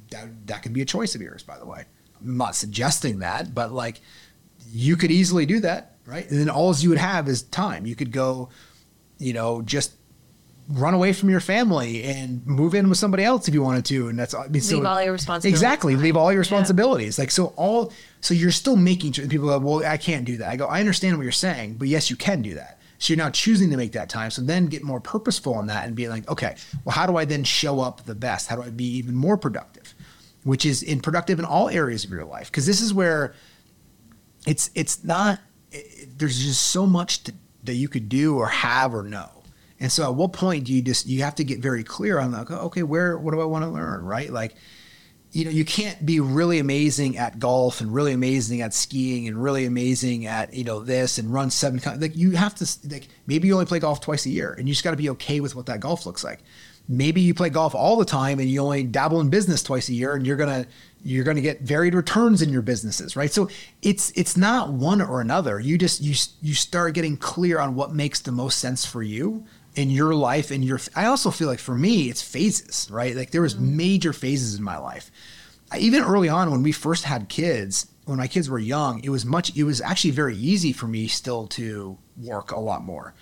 that, 0.10 0.48
that 0.48 0.64
could 0.64 0.74
be 0.74 0.82
a 0.82 0.86
choice 0.86 1.16
of 1.16 1.22
yours 1.22 1.44
by 1.44 1.58
the 1.58 1.66
way. 1.66 1.86
I'm 2.20 2.38
not 2.38 2.56
suggesting 2.56 3.20
that, 3.20 3.54
but 3.54 3.72
like 3.72 4.02
you 4.72 4.96
could 4.96 5.12
easily 5.12 5.46
do 5.46 5.60
that, 5.62 5.98
right? 6.06 6.30
And 6.30 6.40
then 6.40 6.50
all 6.50 6.74
you 6.76 6.90
would 6.90 6.98
have 6.98 7.28
is 7.28 7.44
time. 7.44 7.86
You 7.86 7.96
could 7.96 8.12
go, 8.12 8.50
you 9.20 9.34
know, 9.34 9.62
just 9.62 9.94
run 10.70 10.94
away 10.94 11.12
from 11.12 11.30
your 11.30 11.40
family 11.42 12.04
and 12.04 12.46
move 12.48 12.74
in 12.74 12.88
with 12.88 12.98
somebody 12.98 13.24
else 13.24 13.48
if 13.48 13.54
you 13.54 13.62
wanted 13.62 13.84
to 13.84 14.08
and 14.08 14.18
that's 14.18 14.34
I 14.34 14.48
mean, 14.48 14.62
so- 14.62 14.78
Leave 14.78 14.86
all 14.86 15.04
your 15.04 15.12
responsibilities 15.12 15.54
exactly 15.60 15.96
leave 15.96 16.16
all 16.16 16.32
your 16.32 16.38
Yeah. 16.38 16.40
responsibilities. 16.40 17.20
Like 17.20 17.32
so 17.32 17.48
all 17.58 17.92
so 18.22 18.34
you're 18.34 18.52
still 18.52 18.76
making 18.78 19.12
people 19.14 19.48
go 19.48 19.60
well 19.60 19.86
i 19.86 19.98
can't 19.98 20.24
do 20.26 20.38
that. 20.38 20.50
I 20.50 20.56
go 20.56 20.66
i 20.68 20.80
understand 20.80 21.18
what 21.18 21.24
you're 21.24 21.32
saying 21.34 21.76
but 21.76 21.88
yes 21.90 22.10
you 22.10 22.16
can 22.16 22.42
do 22.42 22.54
that. 22.56 22.80
So 23.00 23.12
you're 23.14 23.22
now 23.24 23.32
choosing 23.32 23.70
to 23.72 23.78
make 23.78 23.92
that 23.94 24.08
time. 24.08 24.32
So 24.32 24.42
then 24.42 24.68
get 24.68 24.82
more 24.84 25.02
purposeful 25.02 25.54
on 25.56 25.68
that 25.68 25.86
and 25.86 25.96
be 25.96 26.08
like 26.08 26.30
okay 26.30 26.56
well 26.86 26.96
how 26.96 27.06
do 27.08 27.18
i 27.18 27.26
then 27.26 27.44
show 27.44 27.82
up 27.82 28.06
the 28.06 28.16
best? 28.16 28.48
How 28.48 28.56
do 28.56 28.64
i 28.64 28.70
be 28.70 28.86
even 28.98 29.16
more 29.16 29.38
productive? 29.38 29.94
Which 30.46 30.66
is 30.66 30.82
in 30.82 31.02
productive 31.02 31.40
in 31.40 31.46
all 31.46 31.68
areas 31.70 32.06
of 32.06 32.12
your 32.12 32.24
life 32.26 32.48
because 32.50 32.66
this 32.66 32.80
is 32.80 32.94
where 32.94 33.34
it's 34.48 34.70
it's 34.76 35.04
not 35.04 35.40
it, 35.72 36.18
there's 36.20 36.40
just 36.44 36.68
so 36.68 36.86
much 36.86 37.24
to, 37.26 37.34
that 37.66 37.74
you 37.76 37.88
could 37.90 38.08
do 38.10 38.38
or 38.38 38.48
have 38.48 38.94
or 38.94 39.04
know 39.04 39.30
and 39.84 39.92
so 39.92 40.06
at 40.06 40.16
what 40.16 40.32
point 40.32 40.64
do 40.64 40.74
you 40.74 40.82
just 40.82 41.08
you 41.08 41.24
have 41.24 41.36
to 41.36 41.44
get 41.44 41.60
very 41.60 41.84
clear 41.84 42.18
on 42.18 42.32
like 42.32 42.50
okay 42.50 42.84
where 42.84 43.18
what 43.18 43.34
do 43.34 43.42
i 43.42 43.46
want 43.46 43.66
to 43.66 43.70
learn? 43.70 44.02
Right? 44.06 44.32
Like 44.32 44.56
you 45.34 45.44
know 45.44 45.52
you 45.52 45.66
can't 45.66 46.06
be 46.06 46.22
really 46.22 46.60
amazing 46.60 47.18
at 47.18 47.38
golf 47.38 47.82
and 47.82 47.94
really 47.94 48.14
amazing 48.14 48.62
at 48.62 48.74
skiing 48.74 49.28
and 49.28 49.44
really 49.44 49.66
amazing 49.66 50.26
at 50.26 50.54
you 50.54 50.64
know 50.64 50.80
this 50.80 51.18
and 51.18 51.34
run 51.34 51.50
seven 51.50 51.82
like 52.00 52.16
you 52.16 52.32
have 52.32 52.56
to 52.56 52.68
like 52.90 53.10
maybe 53.28 53.50
you 53.50 53.56
only 53.56 53.66
play 53.66 53.80
golf 53.80 54.00
twice 54.00 54.26
a 54.26 54.30
year 54.30 54.54
and 54.54 54.70
you 54.70 54.74
just 54.74 54.86
got 54.86 54.92
to 54.92 54.98
be 54.98 55.10
okay 55.10 55.42
with 55.42 55.54
what 55.54 55.66
that 55.66 55.82
golf 55.82 56.06
looks 56.06 56.24
like. 56.24 56.40
Maybe 56.88 57.20
you 57.20 57.34
play 57.34 57.50
golf 57.50 57.76
all 57.76 57.98
the 57.98 58.06
time 58.06 58.40
and 58.40 58.50
you 58.50 58.62
only 58.62 58.84
dabble 58.84 59.20
in 59.20 59.30
business 59.30 59.64
twice 59.64 59.90
a 59.90 59.94
year 59.94 60.16
and 60.16 60.26
you're 60.26 60.38
gonna 60.38 60.66
you're 61.04 61.26
gonna 61.26 61.42
get 61.42 61.62
varied 61.62 61.94
returns 61.94 62.42
in 62.42 62.54
your 62.54 62.62
businesses 62.62 63.18
right? 63.18 63.34
So 63.34 63.50
it's 63.82 64.12
it's 64.16 64.38
not 64.38 64.72
one 64.72 65.02
or 65.02 65.20
another. 65.20 65.60
You 65.60 65.78
just 65.78 66.00
you 66.00 66.16
you 66.42 66.54
start 66.54 66.94
getting 66.94 67.18
clear 67.18 67.60
on 67.60 67.76
what 67.76 67.94
makes 67.94 68.22
the 68.22 68.32
most 68.32 68.60
sense 68.60 68.86
for 68.86 69.04
you 69.04 69.46
in 69.76 69.90
your 69.90 70.14
life 70.14 70.52
and 70.52 70.64
your 70.64 70.80
i 70.96 71.06
also 71.06 71.32
feel 71.32 71.48
like 71.48 71.60
for 71.60 71.76
me 71.76 72.10
it's 72.10 72.22
phases 72.22 72.88
right? 72.92 73.16
Like 73.16 73.32
there 73.32 73.42
was 73.42 73.58
major 73.58 74.14
phases 74.14 74.56
in 74.56 74.64
my 74.64 74.78
life. 74.78 75.10
I- 75.72 75.80
even 75.80 76.04
early 76.04 76.30
on 76.30 76.52
when 76.52 76.62
we 76.64 76.72
first 76.72 77.06
had 77.06 77.30
kids 77.30 77.88
when 78.06 78.18
my 78.18 78.28
kids 78.28 78.50
were 78.50 78.60
young 78.60 79.04
it 79.04 79.10
was 79.10 79.26
much 79.26 79.56
it 79.56 79.64
was 79.64 79.82
actually 79.82 80.12
very 80.12 80.36
easy 80.36 80.74
for 80.74 80.88
me 80.88 81.08
still 81.08 81.48
to 81.48 81.98
work 82.22 82.52
a 82.52 82.60
lot 82.60 82.84
more. 82.84 83.14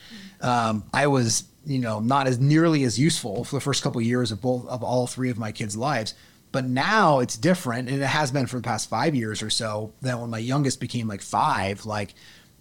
Um, 0.41 0.83
i 0.93 1.07
was 1.07 1.43
you 1.65 1.79
know 1.79 1.99
not 1.99 2.27
as 2.27 2.39
nearly 2.39 2.83
as 2.83 2.99
useful 2.99 3.43
for 3.43 3.55
the 3.55 3.61
first 3.61 3.83
couple 3.83 3.99
of 4.01 4.05
years 4.07 4.31
of 4.31 4.41
both 4.41 4.67
of 4.67 4.83
all 4.83 5.07
three 5.07 5.29
of 5.29 5.37
my 5.37 5.51
kids 5.51 5.77
lives. 5.77 6.13
But 6.51 6.65
now 6.65 7.19
it's 7.19 7.37
different 7.37 7.87
and 7.87 8.01
it 8.01 8.05
has 8.05 8.29
been 8.31 8.45
for 8.45 8.57
the 8.57 8.63
past 8.63 8.89
five 8.89 9.15
years 9.15 9.41
or 9.41 9.49
so 9.49 9.93
that 10.01 10.19
when 10.19 10.29
my 10.29 10.39
youngest 10.39 10.81
became 10.81 11.07
like 11.07 11.21
five 11.21 11.85
like 11.85 12.13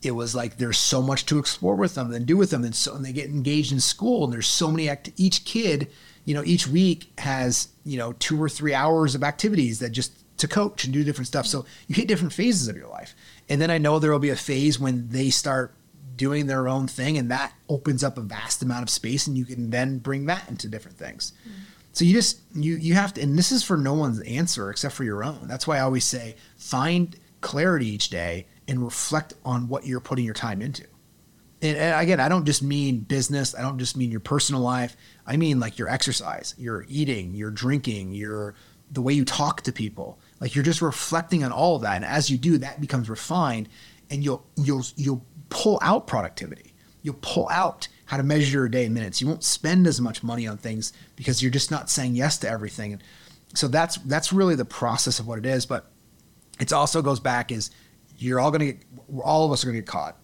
it 0.03 0.13
was 0.13 0.35
like 0.35 0.57
there's 0.57 0.79
so 0.79 1.03
much 1.03 1.27
to 1.27 1.39
explore 1.39 1.75
with 1.75 1.95
them 1.95 2.13
and 2.13 2.27
do 2.27 2.37
with 2.37 2.51
them. 2.51 2.65
And 2.65 2.75
so 2.75 2.95
and 2.95 3.05
they 3.05 3.13
get 3.13 3.27
engaged 3.27 3.73
in 3.73 3.81
school 3.81 4.25
and 4.25 4.33
there's 4.33 4.47
so 4.47 4.71
many 4.71 4.89
act- 4.89 5.13
each 5.17 5.45
kid 5.45 5.89
you 6.25 6.35
know 6.35 6.43
each 6.45 6.67
week 6.69 7.11
has 7.19 7.69
you 7.85 7.99
know 7.99 8.13
two 8.13 8.41
or 8.43 8.49
three 8.49 8.75
hours 8.75 9.15
of 9.15 9.23
activities 9.23 9.79
that 9.81 9.91
just 9.91 10.13
to 10.39 10.49
coach 10.49 10.85
and 10.85 10.93
do 10.93 11.05
different 11.05 11.27
stuff. 11.27 11.47
So 11.47 11.67
you 11.87 11.95
hit 11.95 12.09
different 12.09 12.33
phases 12.33 12.69
of 12.69 12.77
your 12.77 12.89
life. 12.89 13.15
And 13.49 13.61
then 13.61 13.71
i 13.71 13.79
know 13.79 13.99
there 13.99 14.13
will 14.13 14.19
be 14.19 14.31
a 14.31 14.37
phase 14.37 14.79
when 14.79 15.09
they 15.09 15.31
start 15.31 15.75
doing 16.17 16.47
their 16.47 16.69
own 16.69 16.87
thing 16.87 17.17
and 17.17 17.31
that 17.31 17.53
opens 17.69 18.05
up 18.05 18.19
a 18.19 18.21
vast 18.21 18.63
amount 18.63 18.83
of 18.83 18.91
space 18.91 19.27
and 19.27 19.39
you 19.39 19.45
can 19.45 19.71
then 19.71 19.99
bring 19.99 20.27
that 20.27 20.49
into 20.49 20.69
different 20.69 20.99
things. 20.99 21.33
Mm-hmm. 21.43 21.63
So 21.93 22.05
you 22.05 22.13
just 22.13 22.41
you 22.55 22.77
you 22.77 22.95
have 22.95 23.15
to 23.15 23.23
and 23.23 23.39
this 23.39 23.53
is 23.53 23.63
for 23.63 23.77
no 23.77 23.95
one's 23.95 24.21
answer 24.21 24.71
except 24.71 24.95
for 24.95 25.05
your 25.05 25.25
own. 25.25 25.47
That's 25.49 25.67
why 25.67 25.79
i 25.79 25.81
always 25.81 26.05
say 26.05 26.37
find 26.57 27.17
clarity 27.41 27.87
each 27.87 28.11
day 28.11 28.47
and 28.71 28.83
reflect 28.83 29.35
on 29.45 29.67
what 29.69 29.85
you're 29.85 30.01
putting 30.01 30.25
your 30.25 30.33
time 30.33 30.63
into. 30.63 30.85
And, 31.61 31.77
and 31.77 32.01
again 32.01 32.21
i 32.21 32.29
don't 32.31 32.47
just 32.47 32.63
mean 32.63 33.01
business. 33.01 33.55
I 33.55 33.61
don't 33.61 33.79
just 33.79 33.95
mean 33.95 34.11
your 34.11 34.21
personal 34.21 34.63
life. 34.63 34.97
I 35.27 35.37
mean 35.37 35.61
like 35.61 35.77
your 35.77 35.89
exercise 35.89 36.55
your 36.57 36.87
eating 36.89 37.35
your 37.35 37.51
drinking 37.51 38.13
your 38.13 38.55
the 38.91 39.03
way 39.03 39.13
you 39.13 39.27
talk 39.27 39.61
to 39.63 39.73
people. 39.73 40.19
Like 40.41 40.55
you're 40.55 40.65
just 40.65 40.81
reflecting 40.81 41.45
on 41.45 41.53
all 41.53 41.77
of 41.77 41.83
that. 41.83 41.97
And 41.97 42.05
as 42.05 42.31
you 42.31 42.39
do 42.39 42.57
that 42.59 42.81
becomes 42.81 43.11
refined 43.11 43.69
and 44.09 44.25
you'll 44.25 44.47
you'll 44.57 44.85
you'll 44.97 45.27
pull 45.51 45.79
out 45.83 46.07
productivity. 46.07 46.73
You'll 47.03 47.19
pull 47.21 47.49
out 47.51 47.89
how 48.07 48.17
to 48.17 48.23
measure 48.23 48.59
your 48.59 48.69
day 48.69 48.85
in 48.85 48.95
minutes. 48.95 49.21
You 49.21 49.27
won't 49.27 49.45
spend 49.45 49.87
as 49.87 50.01
much 50.01 50.23
money 50.23 50.47
on 50.47 50.59
things 50.59 50.93
because 51.17 51.43
you're 51.43 51.51
just 51.51 51.71
not 51.71 51.91
saying 51.91 52.15
yes 52.15 52.39
to 52.39 52.49
everything. 52.49 52.93
And 52.95 53.03
so 53.55 53.69
that's 53.69 53.97
that's 53.99 54.33
really 54.33 54.55
the 54.55 54.65
process 54.65 55.19
of 55.19 55.27
what 55.27 55.39
it 55.39 55.47
is. 55.47 55.67
But 55.67 55.91
it 56.61 56.73
also 56.73 57.03
goes 57.03 57.21
back 57.21 57.51
is 57.51 57.71
you're 58.23 58.41
all 58.41 58.51
going 58.51 58.61
to 58.61 58.73
get 58.73 58.83
all 59.23 59.45
of 59.47 59.53
us 59.53 59.65
are 59.65 59.67
going 59.69 59.77
to 59.77 59.81
get 59.83 59.89
caught 59.89 60.17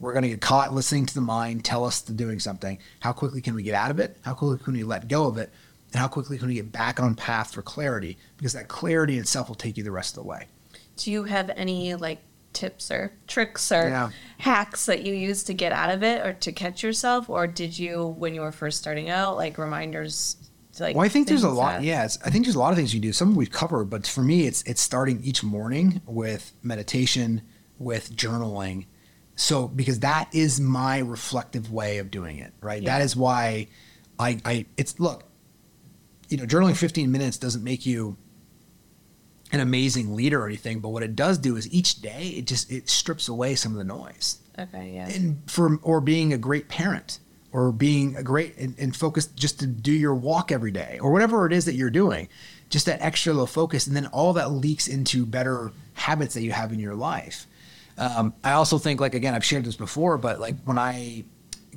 we're 0.00 0.12
going 0.12 0.22
to 0.22 0.28
get 0.28 0.40
caught 0.40 0.72
listening 0.72 1.06
to 1.06 1.14
the 1.14 1.20
mind 1.20 1.64
tell 1.64 1.84
us 1.84 2.00
to 2.02 2.12
doing 2.12 2.38
something 2.38 2.78
how 3.00 3.12
quickly 3.12 3.40
can 3.40 3.54
we 3.54 3.62
get 3.62 3.74
out 3.74 3.90
of 3.90 3.98
it 3.98 4.16
how 4.24 4.34
quickly 4.34 4.58
can 4.62 4.72
we 4.74 4.82
let 4.84 5.08
go 5.08 5.26
of 5.26 5.36
it 5.38 5.50
and 5.92 5.96
how 6.00 6.06
quickly 6.08 6.36
can 6.38 6.48
we 6.48 6.54
get 6.54 6.70
back 6.70 7.00
on 7.00 7.14
path 7.14 7.52
for 7.52 7.62
clarity 7.62 8.16
because 8.36 8.52
that 8.52 8.68
clarity 8.68 9.18
itself 9.18 9.48
will 9.48 9.54
take 9.56 9.76
you 9.76 9.82
the 9.84 9.90
rest 9.90 10.16
of 10.16 10.22
the 10.22 10.28
way 10.28 10.46
Do 10.96 11.10
you 11.10 11.24
have 11.24 11.50
any 11.56 11.94
like 11.94 12.20
tips 12.52 12.90
or 12.90 13.12
tricks 13.26 13.70
or 13.72 13.88
Yeah. 13.88 14.10
hacks 14.38 14.86
that 14.86 15.04
you 15.04 15.14
use 15.14 15.42
to 15.44 15.54
get 15.54 15.70
out 15.72 15.90
of 15.90 16.02
it 16.02 16.26
or 16.26 16.32
to 16.32 16.50
catch 16.50 16.82
yourself? 16.82 17.28
Or 17.30 17.46
did 17.46 17.78
you, 17.78 18.06
when 18.18 18.34
you 18.34 18.40
were 18.40 18.50
first 18.50 18.78
starting 18.78 19.08
out, 19.10 19.36
like 19.36 19.58
reminders? 19.58 20.36
Like 20.80 20.94
well 20.96 21.04
i 21.04 21.08
think 21.08 21.28
there's 21.28 21.42
a 21.44 21.48
lot 21.50 21.78
that- 21.78 21.84
yeah 21.84 22.06
i 22.24 22.30
think 22.30 22.44
there's 22.44 22.54
a 22.56 22.58
lot 22.58 22.70
of 22.72 22.76
things 22.76 22.92
you 22.94 23.00
can 23.00 23.08
do 23.08 23.12
some 23.12 23.34
we've 23.34 23.50
covered 23.50 23.86
but 23.90 24.06
for 24.06 24.22
me 24.22 24.46
it's 24.46 24.62
it's 24.62 24.80
starting 24.80 25.20
each 25.22 25.42
morning 25.42 26.00
with 26.06 26.52
meditation 26.62 27.42
with 27.78 28.14
journaling 28.16 28.86
so 29.36 29.68
because 29.68 30.00
that 30.00 30.28
is 30.32 30.60
my 30.60 30.98
reflective 30.98 31.72
way 31.72 31.98
of 31.98 32.10
doing 32.10 32.38
it 32.38 32.52
right 32.60 32.82
Yeah. 32.82 32.98
that 32.98 33.04
is 33.04 33.14
why 33.16 33.68
i 34.18 34.38
i 34.44 34.66
it's 34.76 34.98
look 35.00 35.24
you 36.28 36.36
know 36.36 36.44
journaling 36.44 36.76
15 36.76 37.10
minutes 37.10 37.36
doesn't 37.38 37.64
make 37.64 37.86
you 37.86 38.16
an 39.52 39.60
amazing 39.60 40.14
leader 40.14 40.42
or 40.42 40.46
anything 40.46 40.80
but 40.80 40.90
what 40.90 41.02
it 41.02 41.16
does 41.16 41.38
do 41.38 41.56
is 41.56 41.72
each 41.72 42.02
day 42.02 42.34
it 42.36 42.46
just 42.46 42.70
it 42.70 42.88
strips 42.88 43.28
away 43.28 43.54
some 43.54 43.72
of 43.72 43.78
the 43.78 43.84
noise 43.84 44.38
Okay, 44.58 44.92
yeah. 44.96 45.08
and 45.08 45.38
for 45.48 45.76
or 45.82 46.00
being 46.00 46.32
a 46.32 46.38
great 46.38 46.68
parent 46.68 47.20
or 47.52 47.72
being 47.72 48.16
a 48.16 48.22
great 48.22 48.56
and, 48.56 48.74
and 48.78 48.94
focused 48.94 49.34
just 49.36 49.60
to 49.60 49.66
do 49.66 49.92
your 49.92 50.14
walk 50.14 50.52
every 50.52 50.70
day 50.70 50.98
or 51.00 51.12
whatever 51.12 51.46
it 51.46 51.52
is 51.52 51.64
that 51.64 51.74
you're 51.74 51.90
doing 51.90 52.28
just 52.68 52.86
that 52.86 53.00
extra 53.00 53.32
little 53.32 53.46
focus 53.46 53.86
and 53.86 53.96
then 53.96 54.06
all 54.06 54.34
that 54.34 54.50
leaks 54.50 54.86
into 54.86 55.24
better 55.24 55.72
habits 55.94 56.34
that 56.34 56.42
you 56.42 56.52
have 56.52 56.72
in 56.72 56.78
your 56.78 56.94
life. 56.94 57.46
Um, 57.96 58.34
i 58.44 58.52
also 58.52 58.78
think 58.78 59.00
like 59.00 59.14
again 59.14 59.34
i've 59.34 59.44
shared 59.44 59.64
this 59.64 59.74
before 59.74 60.18
but 60.18 60.38
like 60.38 60.54
when 60.64 60.78
i 60.78 61.24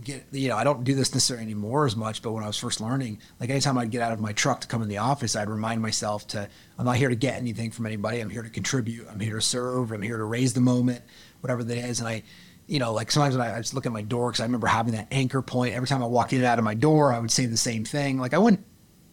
get 0.04 0.24
you 0.32 0.50
know 0.50 0.56
i 0.56 0.64
don't 0.64 0.84
do 0.84 0.94
this 0.94 1.16
necessarily 1.16 1.44
anymore 1.44 1.88
as 1.88 1.96
much 1.96 2.22
but 2.22 2.32
when 2.32 2.44
i 2.44 2.48
was 2.48 2.58
first 2.58 2.80
learning 2.80 3.20
like 3.40 3.50
anytime 3.50 3.76
i'd 3.80 3.90
get 3.90 4.04
out 4.04 4.12
of 4.12 4.20
my 4.20 4.32
truck 4.32 4.62
to 4.62 4.68
come 4.68 4.84
in 4.84 4.88
the 4.88 5.00
office 5.00 5.36
i'd 5.36 5.50
remind 5.50 5.82
myself 5.82 6.28
to 6.28 6.48
i'm 6.78 6.86
not 6.86 6.96
here 6.96 7.10
to 7.10 7.16
get 7.16 7.38
anything 7.38 7.72
from 7.72 7.88
anybody. 7.88 8.20
I'm 8.20 8.30
here 8.30 8.44
to 8.44 8.52
contribute. 8.52 9.08
I'm 9.10 9.20
here 9.20 9.36
to 9.36 9.42
serve. 9.42 9.92
I'm 9.92 10.04
here 10.04 10.18
to 10.18 10.24
raise 10.24 10.54
the 10.54 10.62
moment 10.62 11.02
whatever 11.42 11.64
that 11.64 11.78
is. 11.78 12.00
And 12.00 12.08
i 12.08 12.24
you 12.68 12.80
know 12.80 12.94
like 12.94 13.12
sometimes 13.12 13.38
when 13.38 13.46
i, 13.48 13.56
I 13.56 13.60
just 13.60 13.74
look 13.74 13.86
at 13.86 13.92
my 13.92 14.02
door 14.02 14.32
because 14.32 14.42
i 14.42 14.46
remember 14.46 14.68
having 14.68 14.94
that 14.94 15.08
anchor 15.12 15.42
point. 15.42 15.74
Every 15.74 15.88
time 15.88 16.04
i 16.04 16.08
walked 16.08 16.34
in 16.34 16.40
and 16.40 16.48
out 16.48 16.60
of 16.60 16.66
my 16.66 16.74
door 16.74 17.14
i 17.14 17.20
would 17.20 17.32
say 17.32 17.46
the 17.46 17.58
same 17.58 17.86
thing. 17.86 18.18
Like 18.20 18.34
i 18.34 18.38
wouldn't 18.38 18.66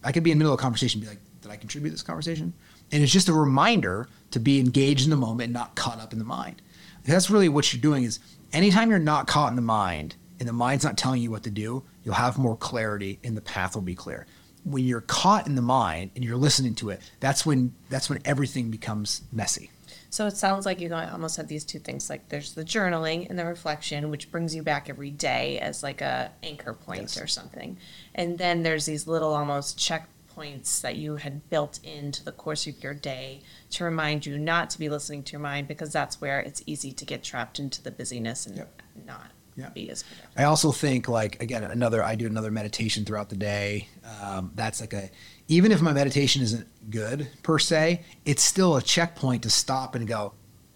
i 0.04 0.12
could 0.12 0.22
be 0.22 0.30
in 0.30 0.38
the 0.38 0.44
middle 0.44 0.54
of 0.54 0.60
a 0.60 0.62
conversation 0.62 1.00
and 1.00 1.08
be 1.08 1.14
like 1.14 1.22
did 1.40 1.50
i 1.50 1.56
contribute 1.56 1.90
this 1.90 2.02
conversation? 2.02 2.52
And 2.90 3.02
it's 3.02 3.12
just 3.12 3.28
a 3.28 3.32
reminder 3.32 4.08
to 4.30 4.40
be 4.40 4.60
engaged 4.60 5.04
in 5.04 5.10
the 5.10 5.16
moment 5.16 5.46
and 5.46 5.52
not 5.52 5.74
caught 5.74 6.00
up 6.00 6.12
in 6.12 6.18
the 6.18 6.24
mind. 6.24 6.62
That's 7.04 7.30
really 7.30 7.48
what 7.48 7.72
you're 7.72 7.82
doing 7.82 8.04
is 8.04 8.18
anytime 8.52 8.90
you're 8.90 8.98
not 8.98 9.26
caught 9.26 9.50
in 9.50 9.56
the 9.56 9.62
mind 9.62 10.16
and 10.40 10.48
the 10.48 10.52
mind's 10.52 10.84
not 10.84 10.98
telling 10.98 11.22
you 11.22 11.30
what 11.30 11.42
to 11.44 11.50
do 11.50 11.82
you'll 12.04 12.14
have 12.14 12.38
more 12.38 12.56
clarity 12.56 13.18
and 13.22 13.36
the 13.36 13.40
path 13.40 13.74
will 13.74 13.82
be 13.82 13.94
clear. 13.94 14.26
When 14.64 14.84
you're 14.84 15.00
caught 15.00 15.46
in 15.46 15.54
the 15.54 15.62
mind 15.62 16.10
and 16.14 16.24
you're 16.24 16.36
listening 16.36 16.74
to 16.76 16.90
it 16.90 17.00
that's 17.20 17.46
when 17.46 17.74
that's 17.88 18.10
when 18.10 18.20
everything 18.24 18.70
becomes 18.70 19.22
messy 19.32 19.70
So 20.10 20.26
it 20.26 20.36
sounds 20.36 20.64
like 20.64 20.80
you 20.80 20.92
almost 20.94 21.36
have 21.36 21.48
these 21.48 21.64
two 21.64 21.78
things. 21.78 22.08
Like 22.08 22.28
there's 22.30 22.54
the 22.54 22.64
journaling 22.64 23.28
and 23.28 23.38
the 23.38 23.44
reflection, 23.44 24.10
which 24.10 24.30
brings 24.30 24.54
you 24.54 24.62
back 24.62 24.88
every 24.88 25.10
day 25.10 25.58
as 25.58 25.82
like 25.82 26.00
a 26.00 26.32
anchor 26.42 26.72
point 26.72 27.02
Yes. 27.02 27.20
or 27.20 27.26
something. 27.26 27.76
And 28.14 28.38
then 28.38 28.62
there's 28.62 28.86
these 28.86 29.06
little 29.06 29.34
almost 29.34 29.78
checkpoints 29.78 30.80
that 30.80 30.96
you 30.96 31.16
had 31.16 31.48
built 31.50 31.78
into 31.84 32.24
the 32.24 32.32
course 32.32 32.66
of 32.66 32.82
your 32.82 32.94
day 32.94 33.42
to 33.70 33.84
remind 33.84 34.24
you 34.24 34.38
not 34.38 34.70
to 34.70 34.78
be 34.78 34.88
listening 34.88 35.22
to 35.24 35.32
your 35.32 35.40
mind 35.40 35.68
because 35.68 35.92
that's 35.92 36.20
where 36.20 36.40
it's 36.40 36.62
easy 36.64 36.92
to 36.92 37.04
get 37.04 37.22
trapped 37.22 37.58
into 37.58 37.82
the 37.82 37.90
busyness 37.90 38.46
and 38.46 38.56
Yep. 38.56 38.82
not 39.06 39.30
Yep. 39.56 39.74
be 39.74 39.90
as 39.90 40.04
productive. 40.04 40.30
I 40.38 40.44
also 40.44 40.70
think 40.72 41.08
like 41.08 41.42
again 41.42 41.64
another 41.64 42.02
I 42.02 42.14
do 42.14 42.26
another 42.26 42.50
meditation 42.50 43.04
throughout 43.04 43.28
the 43.28 43.36
day. 43.36 43.88
Um, 44.22 44.52
that's 44.54 44.80
like 44.80 44.92
a 44.94 45.10
even 45.48 45.72
if 45.72 45.80
my 45.80 45.92
meditation 45.92 46.42
isn't 46.42 46.66
good 46.90 47.28
per 47.42 47.58
se, 47.58 48.02
it's 48.24 48.42
still 48.42 48.76
a 48.76 48.82
checkpoint 48.82 49.42
to 49.42 49.50
stop 49.50 49.94
and 49.94 50.06
go, 50.06 50.34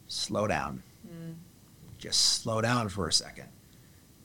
slow 0.09 0.47
down, 0.47 0.83
just 1.99 2.41
slow 2.43 2.61
down 2.61 2.89
for 2.89 3.07
a 3.07 3.13
second. 3.13 3.47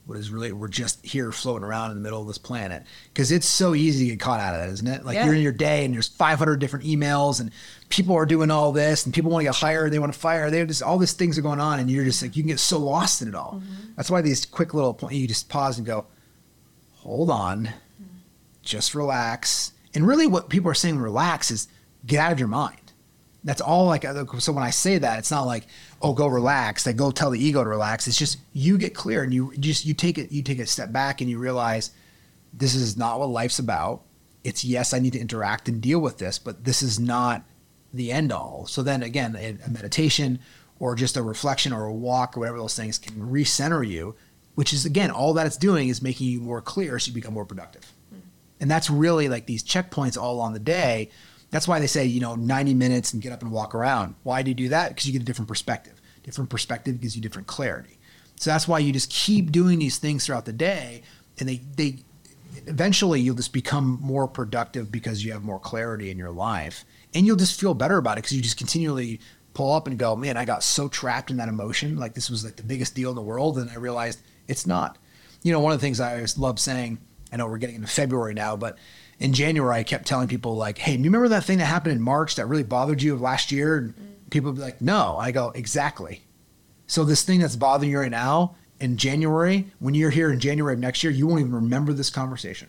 What 0.06 0.16
is 0.16 0.30
really 0.30 0.52
we're 0.52 0.68
just 0.68 1.04
here 1.04 1.30
floating 1.32 1.64
around 1.68 1.90
in 1.90 1.98
the 1.98 2.02
middle 2.02 2.22
of 2.22 2.26
this 2.26 2.38
planet 2.38 2.84
because 3.12 3.30
it's 3.30 3.46
so 3.46 3.74
easy 3.74 4.06
to 4.06 4.10
get 4.12 4.20
caught 4.20 4.40
out 4.40 4.54
of 4.54 4.60
that, 4.62 4.70
isn't 4.72 4.86
it? 4.86 5.04
Like 5.04 5.16
Yeah. 5.16 5.26
you're 5.26 5.34
in 5.34 5.42
your 5.42 5.52
day 5.52 5.84
and 5.84 5.92
there's 5.92 6.08
500 6.08 6.56
different 6.58 6.86
emails 6.86 7.40
and 7.40 7.50
people 7.90 8.14
are 8.16 8.24
doing 8.24 8.50
all 8.50 8.72
this 8.72 9.04
and 9.04 9.14
people 9.14 9.30
want 9.30 9.42
to 9.42 9.48
get 9.48 9.54
hired, 9.54 9.92
they 9.92 9.98
want 9.98 10.10
to 10.14 10.18
fire, 10.18 10.50
they 10.50 10.64
just 10.64 10.82
all 10.82 10.96
these 10.96 11.12
things 11.12 11.36
are 11.38 11.42
going 11.42 11.60
on 11.60 11.78
and 11.78 11.90
you're 11.90 12.06
just 12.06 12.22
like 12.22 12.36
you 12.36 12.42
can 12.42 12.48
get 12.48 12.58
so 12.58 12.78
lost 12.78 13.20
in 13.20 13.28
it 13.28 13.34
all. 13.34 13.56
Mm-hmm. 13.62 13.92
That's 13.96 14.10
why 14.10 14.22
these 14.22 14.46
quick 14.46 14.72
little 14.72 14.94
point 14.94 15.12
you 15.14 15.28
just 15.28 15.50
pause 15.50 15.76
and 15.76 15.86
go, 15.86 16.06
hold 16.94 17.28
on, 17.28 17.68
just 18.62 18.94
relax. 18.94 19.72
And 19.98 20.06
really, 20.06 20.28
what 20.28 20.48
people 20.48 20.70
are 20.70 20.74
saying, 20.74 21.00
relax, 21.00 21.50
is 21.50 21.66
get 22.06 22.20
out 22.20 22.30
of 22.30 22.38
your 22.38 22.46
mind. 22.46 22.92
That's 23.42 23.60
all. 23.60 23.86
Like, 23.86 24.04
uh, 24.04 24.24
so 24.38 24.52
when 24.52 24.62
I 24.62 24.70
say 24.70 24.96
that, 24.96 25.18
it's 25.18 25.32
not 25.32 25.42
like, 25.42 25.66
oh, 26.00 26.12
go 26.12 26.28
relax. 26.28 26.86
Like, 26.86 26.94
go 26.94 27.10
tell 27.10 27.32
the 27.32 27.44
ego 27.44 27.64
to 27.64 27.68
relax. 27.68 28.06
It's 28.06 28.16
just 28.16 28.38
you 28.52 28.78
get 28.78 28.94
clear 28.94 29.24
and 29.24 29.34
you 29.34 29.52
just 29.58 29.84
you 29.84 29.94
take 29.94 30.16
it. 30.16 30.30
You 30.30 30.44
take 30.44 30.60
a 30.60 30.66
step 30.66 30.92
back 30.92 31.20
and 31.20 31.28
you 31.28 31.40
realize 31.40 31.90
this 32.52 32.76
is 32.76 32.96
not 32.96 33.18
what 33.18 33.30
life's 33.30 33.58
about. 33.58 34.02
It's 34.44 34.64
yes, 34.64 34.94
I 34.94 35.00
need 35.00 35.14
to 35.14 35.18
interact 35.18 35.68
and 35.68 35.80
deal 35.80 35.98
with 35.98 36.18
this, 36.18 36.38
but 36.38 36.62
this 36.62 36.80
is 36.80 37.00
not 37.00 37.42
the 37.92 38.12
end 38.12 38.30
all. 38.30 38.66
So 38.68 38.84
then 38.84 39.02
again, 39.02 39.34
a 39.34 39.58
a 39.66 39.68
meditation 39.68 40.38
or 40.78 40.94
just 40.94 41.16
a 41.16 41.24
reflection 41.24 41.72
or 41.72 41.86
a 41.86 41.92
walk 41.92 42.36
or 42.36 42.40
whatever 42.40 42.58
those 42.58 42.76
things 42.76 42.98
can 42.98 43.16
recenter 43.16 43.84
you, 43.84 44.14
which 44.54 44.72
is 44.72 44.84
again, 44.84 45.10
all 45.10 45.34
that 45.34 45.46
it's 45.48 45.56
doing 45.56 45.88
is 45.88 46.00
making 46.00 46.28
you 46.28 46.40
more 46.40 46.62
clear 46.62 47.00
so 47.00 47.08
you 47.08 47.14
become 47.14 47.34
more 47.34 47.44
productive. 47.44 47.92
And 48.60 48.70
that's 48.70 48.90
really 48.90 49.28
like 49.28 49.46
these 49.46 49.62
checkpoints 49.62 50.20
all 50.20 50.40
on 50.40 50.52
the 50.52 50.58
day. 50.58 51.10
That's 51.50 51.68
why 51.68 51.78
they 51.80 51.86
say, 51.86 52.04
you 52.04 52.20
know, 52.20 52.34
90 52.34 52.74
minutes 52.74 53.12
and 53.12 53.22
get 53.22 53.32
up 53.32 53.42
and 53.42 53.50
walk 53.50 53.74
around. 53.74 54.14
Why 54.22 54.42
do 54.42 54.50
you 54.50 54.54
do 54.54 54.68
that? 54.70 54.90
Because 54.90 55.06
you 55.06 55.12
get 55.12 55.22
a 55.22 55.24
different 55.24 55.48
perspective. 55.48 56.00
Different 56.22 56.50
perspective 56.50 57.00
gives 57.00 57.16
you 57.16 57.22
different 57.22 57.48
clarity. 57.48 57.98
So 58.36 58.50
that's 58.50 58.68
why 58.68 58.80
you 58.80 58.92
just 58.92 59.10
keep 59.10 59.50
doing 59.50 59.78
these 59.78 59.98
things 59.98 60.26
throughout 60.26 60.44
the 60.44 60.52
day 60.52 61.02
and 61.40 61.48
they 61.48 61.60
they 61.76 61.98
eventually 62.66 63.20
you'll 63.20 63.36
just 63.36 63.52
become 63.52 63.98
more 64.00 64.26
productive 64.26 64.90
because 64.90 65.24
you 65.24 65.32
have 65.32 65.42
more 65.42 65.58
clarity 65.58 66.10
in 66.10 66.18
your 66.18 66.30
life 66.30 66.84
and 67.14 67.26
you'll 67.26 67.36
just 67.36 67.58
feel 67.58 67.74
better 67.74 67.98
about 67.98 68.18
it 68.18 68.22
because 68.22 68.36
you 68.36 68.42
just 68.42 68.56
continually 68.56 69.20
pull 69.54 69.72
up 69.72 69.86
and 69.86 69.98
go 69.98 70.16
man 70.16 70.36
i 70.36 70.44
got 70.44 70.62
so 70.62 70.88
trapped 70.88 71.30
in 71.30 71.36
that 71.36 71.48
emotion 71.48 71.96
like 71.96 72.14
this 72.14 72.30
was 72.30 72.44
like 72.44 72.56
the 72.56 72.62
biggest 72.62 72.94
deal 72.94 73.10
in 73.10 73.16
the 73.16 73.22
world 73.22 73.58
and 73.58 73.70
i 73.70 73.76
realized 73.76 74.20
it's 74.48 74.66
not 74.66 74.98
you 75.42 75.52
know 75.52 75.60
one 75.60 75.72
of 75.72 75.78
the 75.78 75.86
things 75.86 76.00
i 76.00 76.14
always 76.14 76.38
love 76.38 76.58
saying 76.58 76.98
i 77.32 77.36
know 77.36 77.46
we're 77.46 77.58
getting 77.58 77.76
into 77.76 77.88
february 77.88 78.34
now 78.34 78.56
but 78.56 78.78
in 79.18 79.32
january 79.32 79.76
i 79.76 79.82
kept 79.82 80.06
telling 80.06 80.28
people 80.28 80.56
like 80.56 80.78
hey 80.78 80.96
do 80.96 81.02
you 81.02 81.08
remember 81.08 81.28
that 81.28 81.44
thing 81.44 81.58
that 81.58 81.66
happened 81.66 81.92
in 81.92 82.00
march 82.00 82.36
that 82.36 82.46
really 82.46 82.62
bothered 82.62 83.02
you 83.02 83.14
of 83.14 83.20
last 83.20 83.52
year 83.52 83.76
and 83.76 83.94
mm. 83.94 84.30
people 84.30 84.50
would 84.50 84.56
be 84.56 84.62
like 84.62 84.80
no 84.80 85.16
i 85.18 85.30
go 85.30 85.50
exactly 85.54 86.22
so 86.86 87.04
this 87.04 87.22
thing 87.22 87.40
that's 87.40 87.56
bothering 87.56 87.90
you 87.90 87.98
right 87.98 88.10
now 88.10 88.54
in 88.80 88.96
January, 88.96 89.70
when 89.78 89.94
you're 89.94 90.10
here 90.10 90.32
in 90.32 90.40
January 90.40 90.74
of 90.74 90.80
next 90.80 91.02
year, 91.02 91.12
you 91.12 91.26
won't 91.26 91.40
even 91.40 91.54
remember 91.54 91.92
this 91.92 92.10
conversation. 92.10 92.68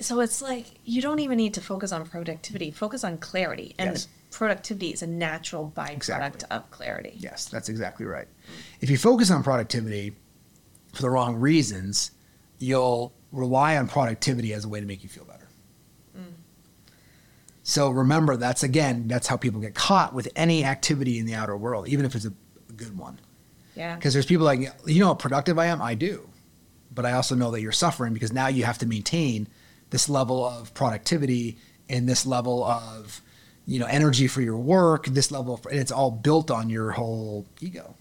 So 0.00 0.20
it's 0.20 0.40
like 0.40 0.66
you 0.84 1.02
don't 1.02 1.18
even 1.18 1.36
need 1.38 1.54
to 1.54 1.60
focus 1.60 1.90
on 1.90 2.06
productivity. 2.06 2.70
Focus 2.70 3.02
on 3.02 3.18
clarity, 3.18 3.74
and 3.78 3.90
Yes. 3.90 4.08
productivity 4.30 4.90
is 4.90 5.02
a 5.02 5.06
natural 5.06 5.72
byproduct 5.76 5.94
Exactly. 5.96 6.48
of 6.50 6.70
clarity. 6.70 7.14
Yes, 7.18 7.46
that's 7.46 7.68
exactly 7.68 8.06
right. 8.06 8.28
If 8.80 8.90
you 8.90 8.98
focus 8.98 9.30
on 9.30 9.42
productivity 9.42 10.14
for 10.92 11.02
the 11.02 11.10
wrong 11.10 11.36
reasons, 11.36 12.12
you'll 12.58 13.12
rely 13.32 13.76
on 13.76 13.88
productivity 13.88 14.52
as 14.52 14.64
a 14.64 14.68
way 14.68 14.80
to 14.80 14.86
make 14.86 15.02
you 15.02 15.08
feel 15.08 15.24
better. 15.24 15.48
Mm. 16.16 16.32
So 17.62 17.90
remember, 17.90 18.36
that's 18.36 18.62
again, 18.62 19.08
that's 19.08 19.26
how 19.26 19.36
people 19.36 19.60
get 19.60 19.74
caught 19.74 20.14
with 20.14 20.28
any 20.34 20.64
activity 20.64 21.18
in 21.18 21.26
the 21.26 21.34
outer 21.34 21.56
world, 21.56 21.88
even 21.88 22.04
if 22.04 22.14
it's 22.14 22.24
a, 22.24 22.32
a 22.68 22.72
good 22.72 22.96
one. 22.96 23.20
Yeah. 23.74 23.94
Because 23.94 24.12
there's 24.12 24.26
people 24.26 24.44
like, 24.44 24.60
you 24.86 25.00
know 25.00 25.08
how 25.08 25.14
productive 25.14 25.58
I 25.58 25.66
am? 25.66 25.80
I 25.80 25.94
do. 25.94 26.28
But 26.92 27.06
I 27.06 27.12
also 27.12 27.34
know 27.34 27.50
that 27.52 27.60
you're 27.60 27.70
suffering 27.70 28.12
because 28.12 28.32
now 28.32 28.48
you 28.48 28.64
have 28.64 28.78
to 28.78 28.86
maintain 28.86 29.46
this 29.90 30.08
level 30.08 30.44
of 30.44 30.74
productivity 30.74 31.58
and 31.88 32.08
this 32.08 32.26
level 32.26 32.64
of, 32.64 33.22
you 33.66 33.78
know, 33.78 33.86
energy 33.86 34.26
for 34.26 34.40
your 34.40 34.56
work, 34.56 35.06
this 35.06 35.30
level 35.30 35.54
of, 35.54 35.66
and 35.66 35.78
it's 35.78 35.92
all 35.92 36.10
built 36.10 36.50
on 36.50 36.70
your 36.70 36.90
whole 36.90 37.46
ego. 37.60 37.94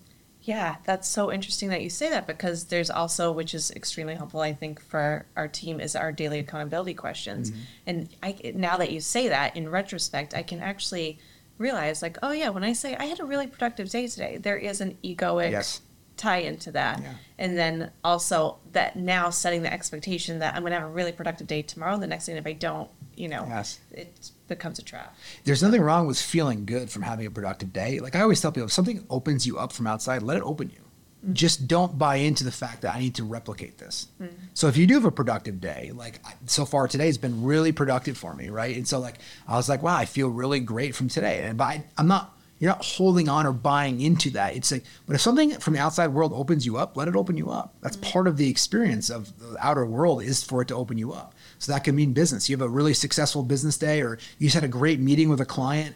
Yeah, 0.47 0.77
that's 0.86 1.10
so 1.10 1.29
interesting 1.29 1.67
that 1.69 1.81
you 1.81 1.89
say 1.89 2.10
that 2.10 2.25
because 2.25 2.63
there's 2.65 2.89
also, 2.89 3.33
which 3.33 3.53
is 3.53 3.69
extremely 3.71 4.15
helpful, 4.15 4.39
I 4.39 4.53
think, 4.53 4.79
for 4.79 5.25
our 5.36 5.49
team, 5.49 5.81
is 5.81 5.93
our 5.93 6.13
daily 6.13 6.39
accountability 6.39 6.93
questions. 6.93 7.51
Mm-hmm. 7.51 7.62
And 7.86 8.10
I 8.23 8.53
now 8.55 8.77
that 8.77 8.89
you 8.93 9.01
say 9.01 9.27
that, 9.27 9.57
in 9.57 9.67
retrospect, 9.67 10.33
I 10.33 10.43
can 10.43 10.62
actually 10.62 11.19
realize, 11.57 12.01
like, 12.01 12.17
oh 12.23 12.31
yeah, 12.31 12.47
when 12.47 12.63
I 12.63 12.71
say 12.71 12.95
I 12.95 13.07
had 13.07 13.19
a 13.19 13.25
really 13.25 13.47
productive 13.47 13.89
day 13.89 14.07
today, 14.07 14.38
there 14.38 14.55
is 14.55 14.79
an 14.79 14.97
egoic 15.03 15.51
Yes. 15.51 15.81
tie 16.15 16.38
into 16.38 16.71
that. 16.71 17.01
Yeah. 17.01 17.13
And 17.38 17.57
then 17.57 17.91
also 18.05 18.60
that 18.71 18.95
now 18.95 19.29
setting 19.29 19.63
the 19.63 19.73
expectation 19.73 20.39
that 20.39 20.55
I'm 20.55 20.62
going 20.62 20.71
to 20.71 20.79
have 20.79 20.88
a 20.88 20.91
really 20.93 21.12
productive 21.12 21.47
day 21.47 21.62
tomorrow. 21.62 21.97
The 21.97 22.07
next 22.07 22.25
thing, 22.25 22.38
if 22.38 22.47
I 22.47 22.53
don't, 22.53 22.89
you 23.17 23.27
know, 23.27 23.45
Yes. 23.47 23.80
it 23.91 24.32
becomes 24.47 24.80
a 24.80 24.84
trap. 24.84 25.15
There's 25.43 25.63
nothing 25.63 25.82
wrong 25.82 26.08
with 26.08 26.19
feeling 26.19 26.65
good 26.65 26.89
from 26.89 27.01
having 27.01 27.25
a 27.25 27.32
productive 27.32 27.73
day. 27.73 27.99
Like 27.99 28.15
I 28.15 28.21
always 28.21 28.39
tell 28.39 28.51
people, 28.51 28.67
if 28.67 28.71
something 28.71 29.06
opens 29.10 29.45
you 29.45 29.58
up 29.58 29.73
from 29.73 29.88
outside, 29.88 30.21
let 30.21 30.38
it 30.38 30.43
open 30.43 30.69
you. 30.69 30.82
Mm-hmm. 31.23 31.34
Just 31.34 31.67
don't 31.67 31.97
buy 31.97 32.17
into 32.17 32.43
the 32.43 32.51
fact 32.51 32.82
that 32.82 32.93
I 32.95 32.99
need 32.99 33.15
to 33.15 33.23
replicate 33.23 33.80
this. 33.80 34.08
Mm-hmm. 34.21 34.36
So 34.53 34.67
if 34.67 34.77
you 34.77 34.86
do 34.86 34.93
have 34.93 35.06
a 35.06 35.12
productive 35.12 35.60
day, 35.60 35.91
like 35.93 36.19
so 36.45 36.63
far 36.63 36.88
today 36.88 37.08
has 37.08 37.17
been 37.17 37.43
really 37.43 37.71
productive 37.71 38.17
for 38.17 38.34
me, 38.36 38.49
right? 38.49 38.75
And 38.75 38.88
so 38.88 38.99
like 38.99 39.15
I 39.47 39.56
was 39.56 39.67
like, 39.67 39.82
wow, 39.82 39.95
I 39.95 40.06
feel 40.06 40.30
really 40.30 40.60
great 40.60 40.95
from 40.95 41.10
today. 41.10 41.41
And 41.43 41.58
but 41.58 41.63
I, 41.65 41.84
I'm 41.97 42.08
not. 42.08 42.34
You're 42.60 42.71
not 42.71 42.84
holding 42.84 43.30
on 43.30 43.45
or 43.45 43.53
buying 43.53 44.01
into 44.01 44.32
that. 44.32 44.56
It's 44.56 44.71
like, 44.71 44.84
but 45.06 45.13
if 45.13 45.21
something 45.21 45.51
from 45.60 45.75
the 45.75 45.80
outside 45.80 46.08
world 46.08 46.34
opens 46.34 46.65
you 46.65 46.77
up, 46.77 46.97
let 46.97 47.08
it 47.08 47.15
open 47.15 47.38
you 47.38 47.51
up. 47.51 47.75
That's 47.82 47.95
mm-hmm. 47.95 48.12
part 48.12 48.27
of 48.27 48.38
the 48.38 48.49
experience 48.49 49.12
of 49.12 49.38
the 49.38 49.63
outer 49.63 49.86
world 49.86 50.23
is 50.23 50.43
for 50.43 50.63
it 50.63 50.69
to 50.69 50.75
open 50.75 50.97
you 50.97 51.13
up. 51.13 51.36
So 51.60 51.72
that 51.72 51.84
can 51.84 51.96
mean 51.96 52.13
business. 52.13 52.50
You 52.50 52.56
have 52.56 52.62
a 52.62 52.70
really 52.70 52.93
successful 52.93 53.43
business 53.43 53.78
day, 53.78 54.02
or 54.02 54.20
you 54.38 54.48
just 54.48 54.56
had 54.56 54.63
a 54.63 54.70
great 54.70 55.00
meeting 55.00 55.30
with 55.30 55.41
a 55.41 55.46
client. 55.46 55.96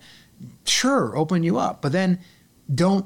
Sure 0.65 1.15
open 1.15 1.43
you 1.43 1.57
up 1.57 1.81
but 1.81 1.91
then 1.91 2.19
don't 2.73 3.05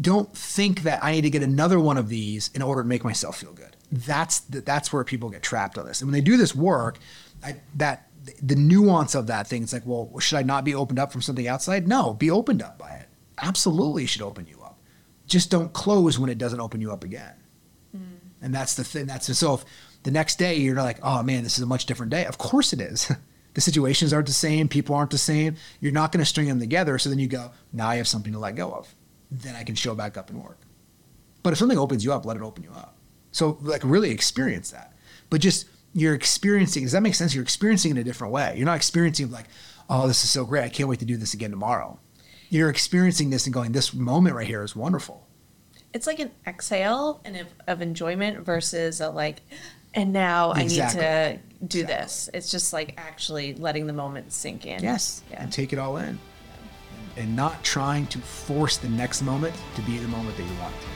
don't 0.00 0.34
think 0.36 0.82
that 0.82 1.02
i 1.02 1.12
need 1.12 1.22
to 1.22 1.30
get 1.30 1.42
another 1.42 1.80
one 1.80 1.96
of 1.96 2.08
these 2.08 2.50
in 2.54 2.62
order 2.62 2.82
to 2.82 2.88
make 2.88 3.04
myself 3.04 3.38
feel 3.38 3.52
good. 3.52 3.76
That's 3.92 4.40
the, 4.40 4.60
that's 4.60 4.92
where 4.92 5.04
people 5.04 5.30
get 5.30 5.42
trapped 5.42 5.76
on 5.76 5.86
this. 5.86 6.00
And 6.00 6.08
when 6.08 6.12
they 6.12 6.20
do 6.20 6.36
this 6.36 6.54
work 6.54 6.98
I, 7.44 7.56
that 7.76 8.08
the 8.42 8.54
nuance 8.54 9.14
of 9.14 9.26
that 9.28 9.46
thing 9.46 9.62
it's 9.62 9.72
like 9.72 9.86
well 9.86 10.18
should 10.20 10.36
i 10.36 10.42
not 10.42 10.64
be 10.64 10.74
opened 10.74 10.98
up 10.98 11.12
from 11.12 11.22
something 11.22 11.48
outside? 11.48 11.88
No 11.88 12.14
be 12.14 12.30
opened 12.30 12.62
up 12.62 12.78
by 12.78 12.90
it. 12.92 13.08
Absolutely 13.38 14.06
should 14.06 14.22
open 14.22 14.46
you 14.46 14.60
up. 14.62 14.78
Just 15.26 15.50
don't 15.50 15.72
close 15.72 16.18
when 16.18 16.30
it 16.30 16.38
doesn't 16.38 16.60
open 16.60 16.80
you 16.80 16.92
up 16.92 17.04
again. 17.04 17.34
Mm. 17.96 18.18
And 18.42 18.54
that's 18.54 18.74
the 18.74 18.84
thing 18.84 19.06
that's 19.06 19.36
so 19.36 19.54
if 19.54 19.64
the 20.02 20.10
next 20.10 20.38
day 20.38 20.56
you're 20.56 20.76
like 20.76 20.98
oh 21.02 21.22
man 21.22 21.42
this 21.42 21.58
is 21.58 21.62
a 21.62 21.66
much 21.66 21.86
different 21.86 22.10
day. 22.10 22.24
Of 22.24 22.38
course 22.38 22.72
it 22.72 22.80
is. 22.80 23.12
The 23.54 23.60
situations 23.60 24.12
aren't 24.12 24.28
the 24.28 24.32
same. 24.32 24.68
People 24.68 24.94
aren't 24.94 25.10
the 25.10 25.18
same. 25.18 25.56
You're 25.80 25.90
not 25.90 26.12
going 26.12 26.20
to 26.20 26.24
string 26.24 26.46
them 26.46 26.60
together 26.60 26.98
so 26.98 27.08
then 27.08 27.18
you 27.18 27.26
go 27.26 27.50
now 27.72 27.88
i 27.88 27.96
have 27.96 28.06
something 28.06 28.32
to 28.32 28.38
let 28.38 28.54
go 28.54 28.70
of. 28.70 28.94
Then 29.30 29.56
i 29.56 29.64
can 29.64 29.74
show 29.74 29.94
back 29.94 30.16
up 30.16 30.30
and 30.30 30.42
work. 30.42 30.60
But 31.42 31.52
if 31.52 31.58
something 31.58 31.78
opens 31.78 32.04
you 32.04 32.12
up 32.12 32.24
let 32.24 32.36
it 32.36 32.42
open 32.42 32.62
you 32.62 32.70
up. 32.70 32.96
So 33.32 33.58
like 33.60 33.82
really 33.84 34.10
experience 34.10 34.70
that. 34.70 34.94
But 35.30 35.40
just 35.40 35.66
you're 35.92 36.14
experiencing 36.14 36.84
does 36.84 36.92
that 36.92 37.02
make 37.02 37.16
sense? 37.16 37.34
You're 37.34 37.42
experiencing 37.42 37.90
in 37.90 37.96
a 37.96 38.04
different 38.04 38.32
way. 38.32 38.54
You're 38.56 38.66
not 38.66 38.76
experiencing 38.76 39.32
like 39.32 39.46
oh 39.88 40.06
this 40.06 40.22
is 40.22 40.30
so 40.30 40.44
great. 40.44 40.62
I 40.62 40.68
can't 40.68 40.88
wait 40.88 41.00
to 41.00 41.04
do 41.04 41.16
this 41.16 41.34
again 41.34 41.50
tomorrow. 41.50 41.98
You're 42.50 42.70
experiencing 42.70 43.30
this 43.30 43.46
and 43.46 43.54
going 43.54 43.72
this 43.72 43.94
moment 43.94 44.36
right 44.36 44.46
here 44.46 44.62
is 44.62 44.76
wonderful. 44.76 45.26
It's 45.92 46.06
like 46.06 46.20
an 46.20 46.30
exhale 46.46 47.20
and 47.24 47.36
of, 47.36 47.48
of 47.66 47.82
enjoyment 47.82 48.44
versus 48.44 49.00
a 49.00 49.10
like 49.10 49.42
and 49.94 50.12
now 50.12 50.52
i 50.52 50.62
need 50.62 50.68
to 50.70 51.38
do 51.66 51.80
Exactly. 51.80 51.82
this 51.82 52.30
it's 52.32 52.50
just 52.50 52.72
like 52.72 52.94
actually 52.96 53.54
letting 53.54 53.86
the 53.86 53.92
moment 53.92 54.32
sink 54.32 54.64
in 54.66 54.82
Yes. 54.82 55.22
yeah 55.30 55.42
And 55.42 55.52
take 55.52 55.72
it 55.72 55.78
all 55.78 55.96
in. 55.98 56.18
And 57.16 57.36
not 57.36 57.62
trying 57.64 58.06
to 58.06 58.18
force 58.18 58.76
the 58.78 58.88
next 58.88 59.20
moment 59.22 59.54
to 59.74 59.82
be 59.82 59.98
the 59.98 60.08
moment 60.08 60.36
that 60.38 60.44
you 60.44 60.54
want 60.60 60.74
to 60.80 60.86
be. 60.86 60.92